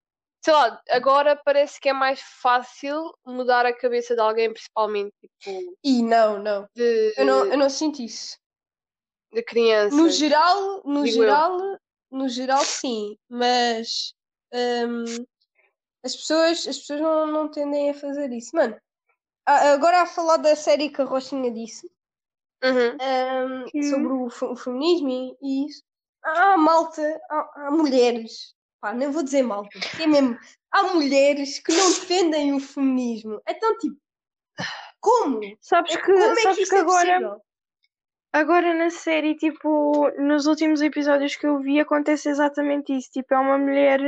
[0.42, 5.76] sei lá, agora parece que é mais fácil mudar a cabeça de alguém, principalmente tipo
[5.84, 6.66] E não, não.
[6.74, 8.38] de, Eu não, eu não sinto isso.
[9.32, 9.98] de crianças.
[9.98, 11.26] No geral, no digo eu.
[11.26, 11.78] geral,
[12.10, 14.14] no geral sim, mas
[14.52, 15.24] hum,
[16.02, 18.54] as pessoas, as pessoas não, não tendem a fazer isso.
[18.56, 18.76] Mano,
[19.46, 21.90] agora a falar da série que a Rochinha disse,
[22.62, 22.96] Uhum.
[23.00, 23.82] hum, Hum.
[23.90, 25.82] sobre o, o feminismo e, e isso,
[26.22, 30.38] há malta, há, há mulheres, pá, não vou dizer malta, porque é mesmo,
[30.72, 33.40] há mulheres que não defendem o feminismo.
[33.48, 33.96] Então, tipo,
[35.00, 35.40] como?
[35.60, 37.42] Sabes É- que, como é que sabes isto que é agora, possível?
[38.32, 43.10] agora na série, tipo, nos últimos episódios que eu vi, acontece exatamente isso.
[43.12, 44.00] Tipo, é uma mulher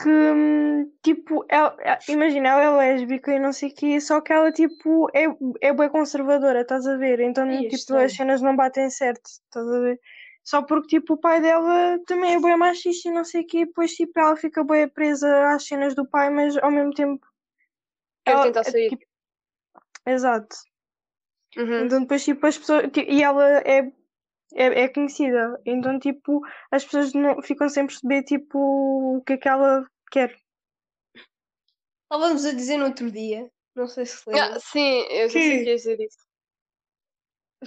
[0.00, 4.20] que, hum, tipo, ela- ela- imagina, ela é lésbica e não sei o quê, só
[4.20, 5.24] que ela, tipo, é,
[5.60, 7.20] é bem conservadora, estás a ver?
[7.20, 10.00] Então, é tipo, as cenas não batem certo, estás a ver?
[10.44, 13.58] Só porque, tipo, o pai dela também é bem machista e não sei o quê,
[13.60, 17.26] e depois, tipo, ela fica bem presa às cenas do pai, mas ao mesmo tempo.
[18.24, 18.88] Quer ela- tentar é, sair.
[18.90, 19.04] tipo,
[20.06, 20.54] Exato.
[21.56, 21.84] Uhum.
[21.86, 23.90] Então depois tipo as pessoas ti- e ela é,
[24.54, 25.58] é, é conhecida.
[25.64, 28.58] Então tipo as pessoas não, ficam sem perceber tipo
[29.18, 30.36] o que é que ela quer.
[32.02, 34.56] Estávamos a dizer no outro dia, não sei se lembra.
[34.56, 36.18] Ah, sim, eu já sei Que- ias dizer isso.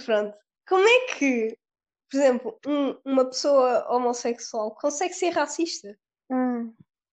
[0.04, 0.36] Pronto.
[0.68, 1.58] Como é que,
[2.10, 5.96] por exemplo, um- uma pessoa homossexual consegue ser racista?
[6.30, 6.72] Hum.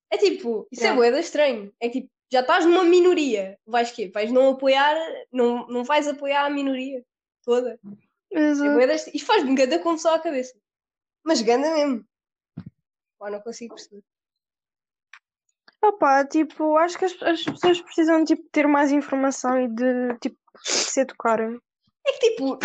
[0.09, 0.93] É tipo, isso Yeah.
[0.93, 1.73] é boeda estranho.
[1.79, 3.57] É tipo, já estás numa minoria.
[3.65, 4.09] Vais quê?
[4.13, 4.95] Vais não apoiar,
[5.31, 7.03] não, não vais apoiar a minoria
[7.43, 7.79] toda.
[8.31, 8.87] É Exato.
[8.87, 10.55] das- Isto faz-me ganda confusão à cabeça.
[11.23, 12.05] Mas ganda mesmo.
[13.17, 14.03] Pá, não consigo perceber.
[15.83, 20.37] Opa, tipo, acho que as, as pessoas precisam tipo, ter mais informação e de tipo
[20.63, 21.59] se educarem.
[22.07, 22.57] É que tipo,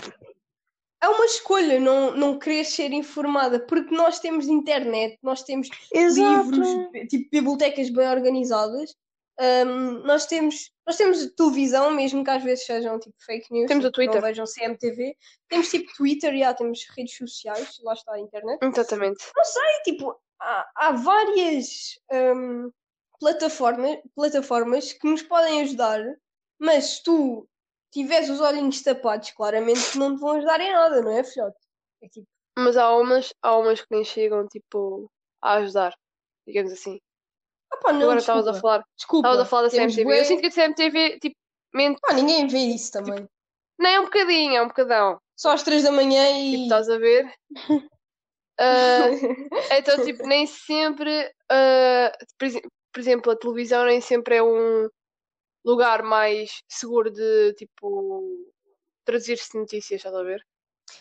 [1.03, 6.51] é uma escolha não, não querer ser informada, porque nós temos internet, nós temos Exato.
[6.51, 6.69] livros,
[7.09, 8.95] tipo bibliotecas bem organizadas,
[9.41, 13.85] hum, nós, temos, nós temos televisão, mesmo que às vezes sejam tipo fake news, Temos
[13.85, 14.23] o tipo, não Twitter.
[14.23, 15.17] vejam CMTV,
[15.49, 18.59] temos tipo Twitter, já temos redes sociais, lá está a internet.
[18.63, 19.25] Exatamente.
[19.25, 22.71] E, tipo, há, há várias hum,
[23.19, 26.03] plataformas, plataformas que nos podem ajudar,
[26.59, 27.49] mas se tu
[27.91, 31.57] tiveres os olhinhos tapados, claramente não te vão ajudar em nada, não é, filhote?
[32.03, 32.27] É tipo,
[32.59, 35.11] Mas há umas, há umas que nem chegam, tipo,
[35.43, 35.95] a ajudar.
[36.47, 36.99] Digamos assim.
[37.73, 39.29] opá, não, Agora estavas a falar, desculpa.
[39.29, 40.05] estavas a falar da CMTV.
[40.05, 41.37] bué- Eu sinto que a CMTV, tipo,
[41.75, 42.01] mente.
[42.01, 43.27] Pá, ninguém vê isso também.
[43.79, 45.19] Nem é um bocadinho, é um bocadão.
[45.37, 46.63] Só às três da manhã Tipo, e.
[46.65, 47.33] estás a ver?
[48.63, 51.33] Ah, então, tipo, nem sempre.
[51.51, 52.49] ah, por,
[52.93, 54.87] por exemplo, a televisão nem sempre é um
[55.65, 58.47] lugar mais seguro de, tipo,
[59.05, 60.45] traduzir-se notícias, estás a ver?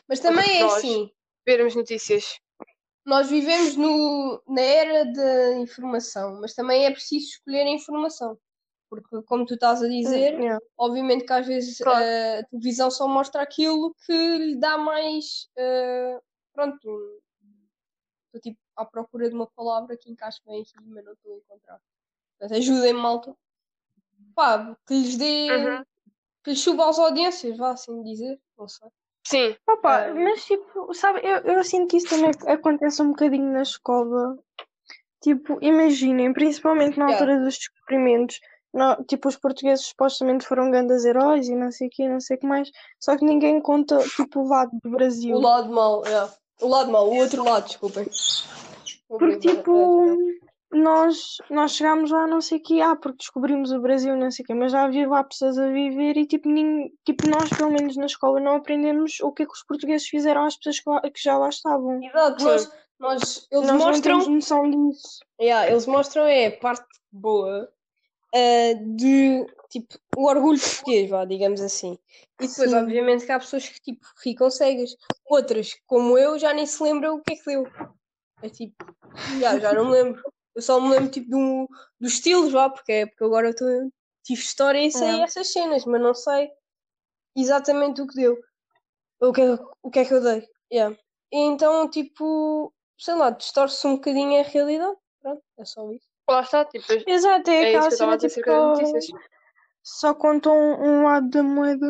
[0.07, 1.12] Mas também é assim.
[1.45, 2.39] Vermos notícias.
[3.05, 8.38] Nós vivemos no, na era da informação, mas também é preciso escolher a informação.
[8.89, 10.60] Porque, como tu estás a dizer, Yeah.
[10.78, 12.03] obviamente que às vezes Claro.
[12.03, 15.47] a televisão só mostra aquilo que lhe dá mais.
[15.55, 16.20] eh,
[16.53, 17.22] pronto.
[18.26, 21.38] Estou tipo à procura de uma palavra que encaixe bem aqui, mas não estou a
[21.38, 21.82] encontrar.
[22.38, 23.36] Portanto, ajudem-me, malta.
[24.39, 25.49] Pá, que lhes dê.
[25.51, 25.83] Uhum.
[26.45, 28.39] que lhes suba às audiências, vá assim dizer.
[28.57, 28.87] Não sei.
[29.27, 30.13] Sim, Opa, Ah.
[30.13, 34.37] mas tipo, sabe, eu, eu sinto que isso também acontece um bocadinho na escola.
[35.21, 37.25] Tipo, imaginem, principalmente na Yeah.
[37.25, 38.39] altura dos descobrimentos,
[39.09, 42.39] tipo, os portugueses supostamente foram grandes heróis e não sei o quê, não sei o
[42.39, 45.35] que mais, só que ninguém conta, tipo, o lado do Brasil.
[45.35, 46.29] O lado mau, é.
[46.61, 48.07] O lado mau, o outro lado, desculpem.
[49.09, 50.17] Porque, tipo,
[50.72, 54.43] nós, nós chegámos lá, não sei o quê, ah, porque descobrimos o Brasil, não sei
[54.43, 57.72] o quê, mas já havia lá pessoas a viver e, tipo, nin- tipo, nós, pelo
[57.72, 60.89] menos na escola, não aprendemos o que é que os portugueses fizeram às pessoas que,
[60.89, 61.99] lá- que já lá estavam.
[62.03, 64.01] Exato, nós, nós, eles nós não mostram.
[64.01, 65.20] temos noção disso.
[65.41, 67.72] Yeah, eles mostram é a parte boa
[68.34, 71.97] eh, de tipo o orgulho português, vá, digamos assim.
[72.39, 72.76] E depois, Sim.
[72.78, 74.95] obviamente, que há pessoas que tipo, ficam cegas.
[75.26, 77.67] Outras, como eu, já nem se lembram o que é que deu.
[78.41, 78.76] É tipo,
[79.39, 80.22] yeah, já não me lembro.
[80.55, 81.69] Eu só me lembro tipo do,
[81.99, 83.91] dos estilos, vá, porque, é- porque agora eu tô-
[84.23, 85.21] tive história e sei É.
[85.21, 86.49] essas cenas, mas não sei
[87.35, 88.37] exatamente o que deu.
[89.21, 90.47] O que, é- o que é que eu dei.
[90.71, 90.95] Yeah.
[91.31, 94.97] E então, tipo, sei lá, distorce um bocadinho a realidade.
[95.21, 96.07] Pronto, é só isso.
[96.29, 99.07] lá está, tipo, Exato, é, é aquela cena tipo, das
[99.81, 101.85] só, contam um lado da moeda.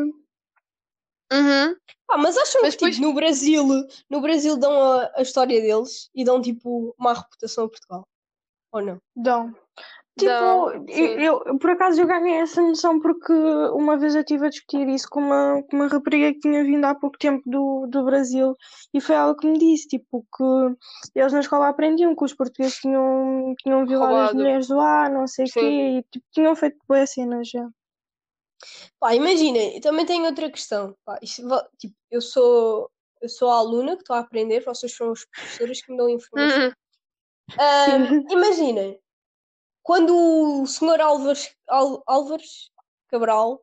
[1.31, 1.75] Uhum.
[2.07, 3.63] Ah, mas acham Mas que tipo, no Brasil,
[4.09, 8.07] no Brasil dão a, a história deles e dão tipo má reputação a Portugal?
[8.71, 9.01] Ou não?
[9.15, 9.53] Dão.
[10.17, 13.31] Tipo, Dão, eu, eu- por acaso eu ganhei essa noção porque
[13.73, 16.83] uma vez eu estive a discutir isso com uma, com uma rapariga que tinha vindo
[16.83, 18.53] há pouco tempo do, do Brasil
[18.93, 20.43] e foi ela que me disse, tipo, que
[21.15, 24.37] eles na escola aprendiam que os portugueses tinham, tinham violado as Roubado.
[24.37, 25.61] mulheres lá, não sei o quê,
[25.99, 27.65] e tipo, tinham feito boas cenas já.
[28.99, 30.93] Pá, imaginem, eu também tenho outra questão.
[31.05, 31.43] Pá, isto
[31.77, 32.91] tipo, eu sou
[33.21, 36.09] eu sou a aluna que estou a aprender, vocês são os professores que me dão
[36.09, 36.67] informação.
[36.67, 36.71] Uhum.
[37.57, 38.99] Ahm, imaginem,
[39.83, 42.69] quando o senhor Álvares, Al- Álvares
[43.07, 43.61] Cabral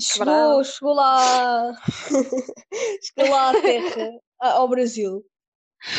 [0.00, 0.64] chegou, Cabral.
[0.64, 1.72] chegou lá
[3.02, 5.24] chegou lá à terra, ao Brasil,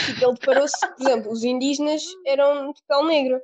[0.06, 3.44] tipo, ele deparou-se, por exemplo, os indígenas eram de pele negra.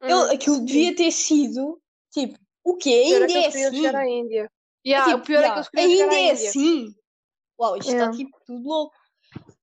[0.00, 0.30] Ele, Uhum.
[0.32, 1.80] aquilo devia ter sido,
[2.12, 3.02] tipo, o quê?
[3.08, 3.82] Pior Ainda que é queriam assim?
[3.82, 4.42] chegar à Índia.
[4.44, 6.94] É Yeah, tipo, o pior é que yeah, eles queriam chegar ainda é assim.
[7.60, 8.16] Uau, isto está Yeah.
[8.16, 8.96] tipo tudo louco.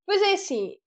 [0.05, 0.77] Pois é assim,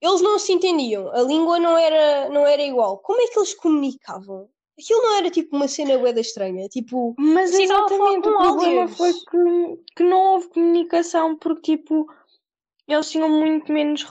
[0.00, 2.98] eles não se entendiam, a língua não era, não era igual.
[2.98, 4.48] Como é que eles comunicavam?
[4.78, 8.10] Aquilo não era tipo uma cena bué da estranha, tipo, Mas Sim, estava a falar
[8.10, 12.06] exatamente, o problema foi que, que não houve comunicação porque, tipo,
[12.88, 14.04] eles tinham muito menos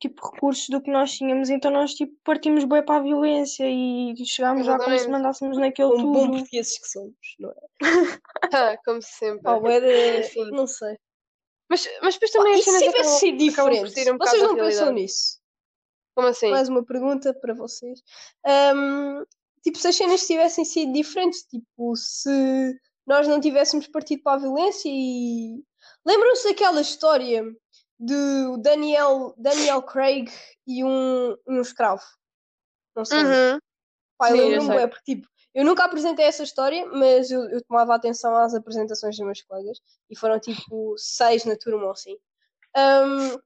[0.00, 4.14] tipo, recursos do que nós tínhamos, então nós, tipo, partimos bem para a violência e
[4.26, 6.32] chegámos lá como se mandássemos naquele como bom tudo.
[6.38, 7.54] portugueses que somos, não é?
[8.52, 9.60] Ah, Como sempre.
[9.60, 10.50] Bué da- Enfim.
[10.50, 10.98] não sei.
[11.68, 14.10] Mas, mas depois também as cenas acabam, sido acabam por diferente?
[14.10, 15.38] um Vocês não pensam nisso?
[16.14, 16.50] Como assim?
[16.50, 18.00] Mais uma pergunta para vocês.
[18.46, 19.24] Ahm,
[19.62, 24.40] tipo, se as cenas tivessem sido diferentes, tipo, se nós não tivéssemos partido para a
[24.40, 25.62] violência e.
[26.06, 27.44] Lembram-se daquela história
[27.98, 30.30] do Daniel, Daniel Craig
[30.66, 32.02] e um, um escravo?
[32.96, 33.18] Não sei.
[33.18, 33.58] Uhum.
[34.22, 38.36] Eu lembro-me, bué, porque tipo, eu nunca apresentei essa história, mas eu, eu tomava atenção
[38.36, 39.78] às apresentações dos meus colegas
[40.10, 42.16] e foram tipo seis na turma ou assim.
[42.76, 43.38] Ahm,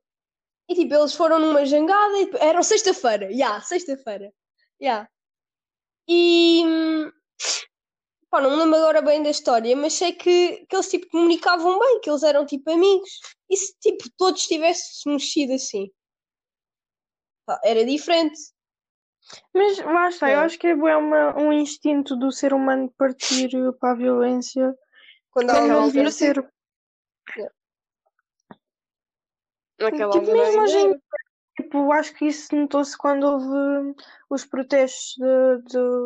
[0.69, 4.33] e tipo, eles foram numa jangada e eram sexta-feira, já, sexta-feira,
[4.81, 5.09] já.
[6.09, 7.13] E hum,
[8.31, 11.79] Pá, não me lembro agora bem da história, mas sei que, que eles tipo comunicavam
[11.79, 13.11] bem, que eles eram tipo amigos.
[13.49, 15.91] E se tipo todos tivéssemos sido assim?
[17.47, 18.39] Pá, era diferente.
[19.55, 20.45] Mas lá está, eu É.
[20.45, 24.75] acho que é uma, um instinto do ser humano partir para a violência.
[25.31, 26.19] Quando há não devia altura, sim.
[26.27, 26.53] ser.
[29.81, 30.67] Naquela Tipo, mesmo era.
[30.67, 31.03] dia,
[31.57, 33.95] tipo, acho que isso notou-se quando houve
[34.31, 35.63] os protestos de,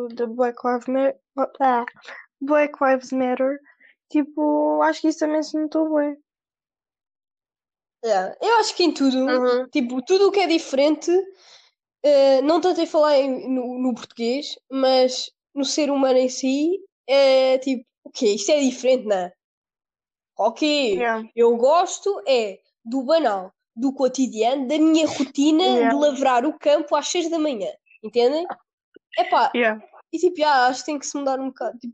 [0.09, 1.19] de, de Black Lives Matter.
[1.59, 1.85] Ah,
[2.41, 3.59] Black Lives Matter.
[4.09, 6.15] Tipo, acho que isso também se notou bem.
[8.05, 8.35] Yeah.
[8.41, 9.67] Eu acho que em tudo, Uhum.
[9.69, 11.09] tipo, tudo o que é diferente,
[12.03, 16.79] eh, não tanto em falar em- no, no português, mas no ser humano em si,
[17.07, 18.33] é tipo, o quê?
[18.33, 19.33] Isto é diferente, não é?
[20.37, 21.27] Ok, Yeah.
[21.35, 25.89] eu gosto é do banal, do cotidiano, da minha rotina Yeah.
[25.89, 27.71] de lavrar o campo às seis da manhã,
[28.03, 28.45] entendem?
[29.17, 29.83] Epá, Yeah.
[30.11, 31.77] e tipo, já, acho que tem que se mudar um bocado.
[31.79, 31.93] Tipo,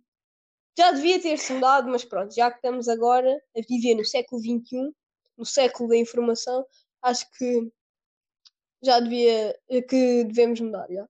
[0.77, 4.89] já devia ter-se mudado, mas pronto, já que estamos agora a viver no século XXI,
[5.37, 6.65] no século da informação,
[7.01, 7.69] acho que
[8.81, 9.57] já devia,
[9.87, 11.07] que devemos mudar, já.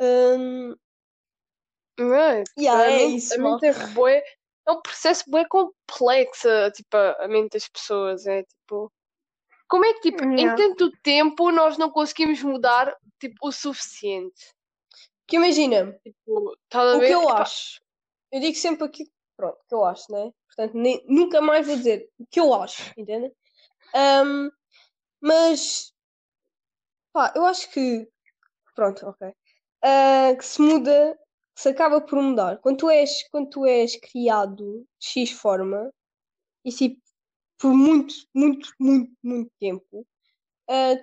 [0.00, 0.74] Hum,
[1.98, 4.22] É, yeah, é mente- isso, a mente é bué,
[4.66, 8.90] é um processo bem complexo, tipo, a mente das pessoas, é tipo...
[9.68, 10.56] Como é que, tipo, em Yeah.
[10.56, 14.52] tanto tempo nós não conseguimos mudar, tipo, o suficiente?
[15.28, 17.80] Que imagina, Tipo, o que eu Epá, acho,
[18.32, 19.04] eu digo sempre aqui,
[19.36, 20.32] pronto, o que eu acho, né?
[20.48, 23.32] Portanto, nem- nunca mais vou dizer o que eu acho, entendem?
[23.94, 24.50] Hum,
[25.20, 25.92] mas,
[27.12, 28.08] pá, eu acho que,
[28.76, 29.32] pronto, ok,
[29.84, 31.18] Ah, que se muda,
[31.56, 32.58] que se acaba por mudar.
[32.60, 35.92] Quando tu és, quando tu és criado de X forma,
[36.64, 37.00] e tipo,
[37.58, 40.06] por muito, muito, muito, muito tempo,
[40.70, 40.96] ah,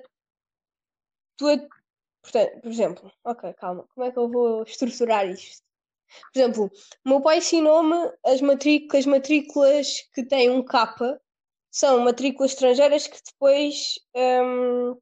[1.38, 1.68] tu, é-
[2.22, 5.64] portanto, por exemplo, ok, calma, como é que eu vou estruturar isto?
[6.34, 6.72] Por exemplo,
[7.06, 7.96] o meu pai ensinou-me
[8.26, 10.96] as matrículas, as matrículas que têm um K
[11.72, 14.98] são matrículas estrangeiras que depois, hum,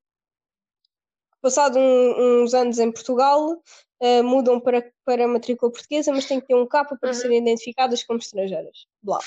[1.45, 3.61] passado um- uns anos em Portugal,
[3.99, 7.13] eh, mudam para, para matrícula portuguesa, mas têm que ter um K para Uhum.
[7.13, 8.87] serem identificadas como estrangeiras.
[8.99, 9.19] Blá.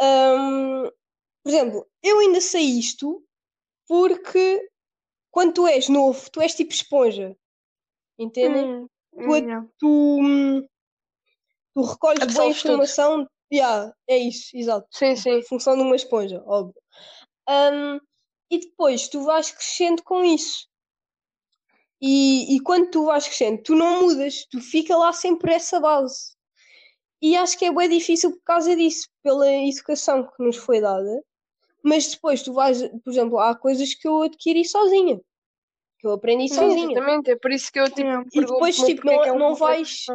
[0.00, 0.84] Hum,
[1.42, 3.22] por exemplo, eu ainda sei isto
[3.86, 4.66] porque
[5.30, 7.36] quando tu és novo, tu és tipo esponja.
[8.18, 8.64] Entendem?
[8.66, 9.68] Hum, Tu- yeah.
[9.78, 9.88] tu,
[10.22, 10.66] hum,
[11.74, 12.70] tu recolhes boa Absorves tudo.
[12.72, 13.28] informação.
[13.52, 14.88] Yeah, é isso, exato.
[14.90, 15.42] Sim, sim.
[15.42, 16.80] Função de uma esponja, óbvio.
[17.46, 18.00] Hum,
[18.50, 20.66] e depois tu vais crescendo com isso.
[22.04, 26.32] E, e quando tu vais crescendo, tu não mudas, tu fica lá sempre essa base.
[27.20, 31.22] E acho que é bem difícil por causa disso, pela educação que nos foi dada.
[31.84, 35.20] Mas depois tu vais, por exemplo, há coisas que eu adquiri sozinha,
[36.00, 36.90] que eu aprendi Sim, sozinha.
[36.92, 37.30] exatamente.
[37.30, 38.24] É por isso que eu, tipo, Yeah.
[38.32, 40.06] E depois, tipo, é não- é um não vais-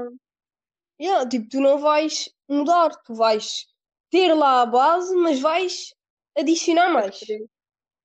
[0.99, 3.65] Yeah, tipo, tu não vais mudar, tu vais
[4.09, 5.93] ter lá a base, mas vais
[6.37, 7.21] adicionar mais.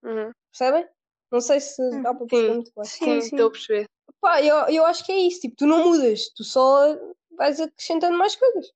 [0.05, 0.31] Uhum.
[0.53, 0.87] Percebem?
[1.33, 2.55] Não sei se dá para perceber Sim.
[2.55, 2.85] muito bem.
[2.85, 3.37] Sim, Sim, sim.
[3.37, 3.87] estou a perceber.
[4.21, 6.97] Pá, eu, eu acho que é isso, tipo, tu não mudas, tu só
[7.37, 8.71] vais acrescentando mais coisas.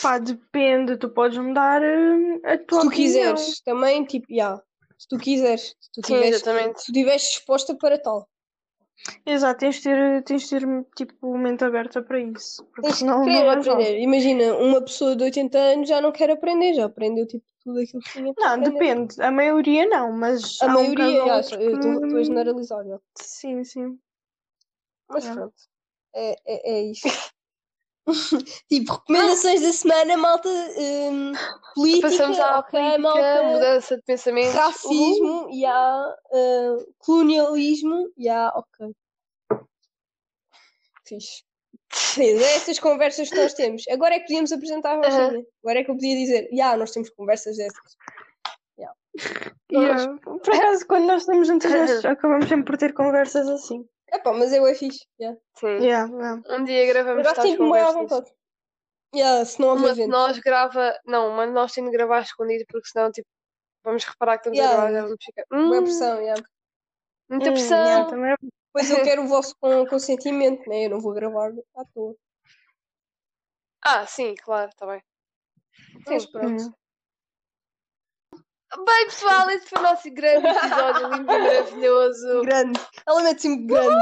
[0.00, 3.34] Pá, depende, tu podes mudar hum, a tua Se tu opinião.
[3.34, 4.62] quiseres, também, tipo, yeah,
[4.96, 8.28] se tu quiseres, se tu estiveres disposta para tal.
[9.26, 12.64] Exato, tens de ter, tens de ter tipo mente aberta para isso.
[12.66, 13.74] Porque Tens senão não vais lá.
[13.74, 14.00] aprender.
[14.00, 18.02] Imagina, uma pessoa de 80 anos já não quer aprender, já aprendeu tipo tudo aquilo
[18.02, 18.70] que tinha Não, aprender.
[18.72, 19.22] depende.
[19.22, 22.84] A maioria não, mas A um maioria, já, outro eu estou a generalizar.
[23.18, 23.98] Sim, sim.
[25.08, 25.34] Mas É.
[25.34, 25.54] pronto,
[26.14, 27.08] é, é, é isto.
[28.68, 30.48] tipo, recomendações da semana, malta.
[30.48, 31.32] hum,
[31.74, 33.42] política, Passamos à ok, política, malta.
[33.44, 34.54] mudança de pensamentos.
[34.54, 34.62] Uhul.
[34.62, 36.16] Racismo, e há
[36.98, 38.94] colonialismo, e há ok.
[41.06, 41.42] Fixe.
[42.18, 43.84] É estas conversas que nós temos.
[43.88, 45.44] Agora é que podíamos apresentar a Rochinha.
[45.62, 47.96] Agora é que eu podia dizer, já, nós temos conversas dessas.
[49.70, 50.18] Yeah.
[50.24, 53.86] Por acaso, quando nós estamos juntos, nós acabamos sempre por ter conversas assim.
[54.12, 55.06] Epá, mas eu é fixe.
[55.20, 55.38] Yeah.
[55.56, 55.78] Sim.
[55.78, 56.42] Yeah, yeah.
[56.48, 57.94] Um dia gravamos bem à conversas.
[57.94, 58.32] vontade.
[59.14, 60.10] Yeah, se não houver Uma de vento.
[60.10, 60.98] nós grava.
[61.06, 63.28] Não, uma de nós tem de gravar escondido porque senão, tipo,
[63.84, 64.74] vamos reparar que estamos Yeah.
[64.74, 65.44] a gravar e vamos ficar.
[65.50, 66.42] Boa Hum, pressão, yeah.
[67.28, 67.78] muita Hum, pressão.
[67.86, 68.36] yeah, também é-
[68.72, 70.86] Pois eu quero o vosso con- consentimento, né?
[70.86, 72.16] Eu não vou gravar à toa.
[73.84, 75.00] Ah, sim, claro, está bem.
[76.06, 76.62] Mas pronto.
[76.64, 76.72] Hum.
[78.76, 82.40] Bem, pessoal, esse foi o nosso grande episódio lindo e maravilhoso.
[82.42, 82.80] Grande.
[83.06, 84.00] Ela mete sempre grande.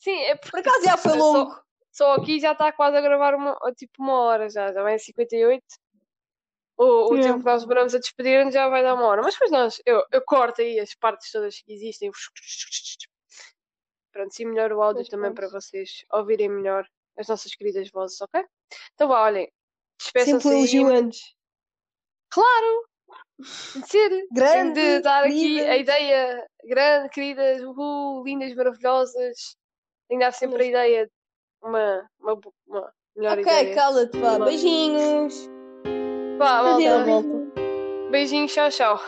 [0.00, 1.64] Sim, é porque Por acaso já foi só- longo.
[1.92, 4.98] Só aqui já está quase a gravar uma, tipo uma hora já, já vai em
[4.98, 5.62] 58.
[6.76, 7.28] O, o Yeah.
[7.32, 9.22] tempo que nós demoramos a despedir já vai dar uma hora.
[9.22, 12.10] Mas depois nós, eu, eu corto aí as partes todas que existem.
[14.12, 15.50] Pronto, sim, melhor o áudio Pois também pronto.
[15.50, 16.84] para vocês ouvirem melhor.
[17.16, 18.44] as nossas queridas vozes, ok?
[18.94, 19.48] Então vá, olhem.
[20.00, 20.54] Sempre Despeçam-se aí.
[20.58, 21.20] elogio antes.
[22.28, 22.88] Claro!
[23.74, 24.26] De ser.
[24.30, 29.56] Grande, de dar aqui a ideia grande, queridas, uhul, lindas, maravilhosas.
[30.10, 31.12] De dar sempre a ideia de
[31.62, 33.74] uma, uma, uma melhor Ok, ideia.
[33.74, 34.38] cala-te, vá.
[34.38, 35.48] Beijinhos.
[36.38, 37.26] Vá, malta.
[38.10, 39.00] Beijinhos, tchau, tchau.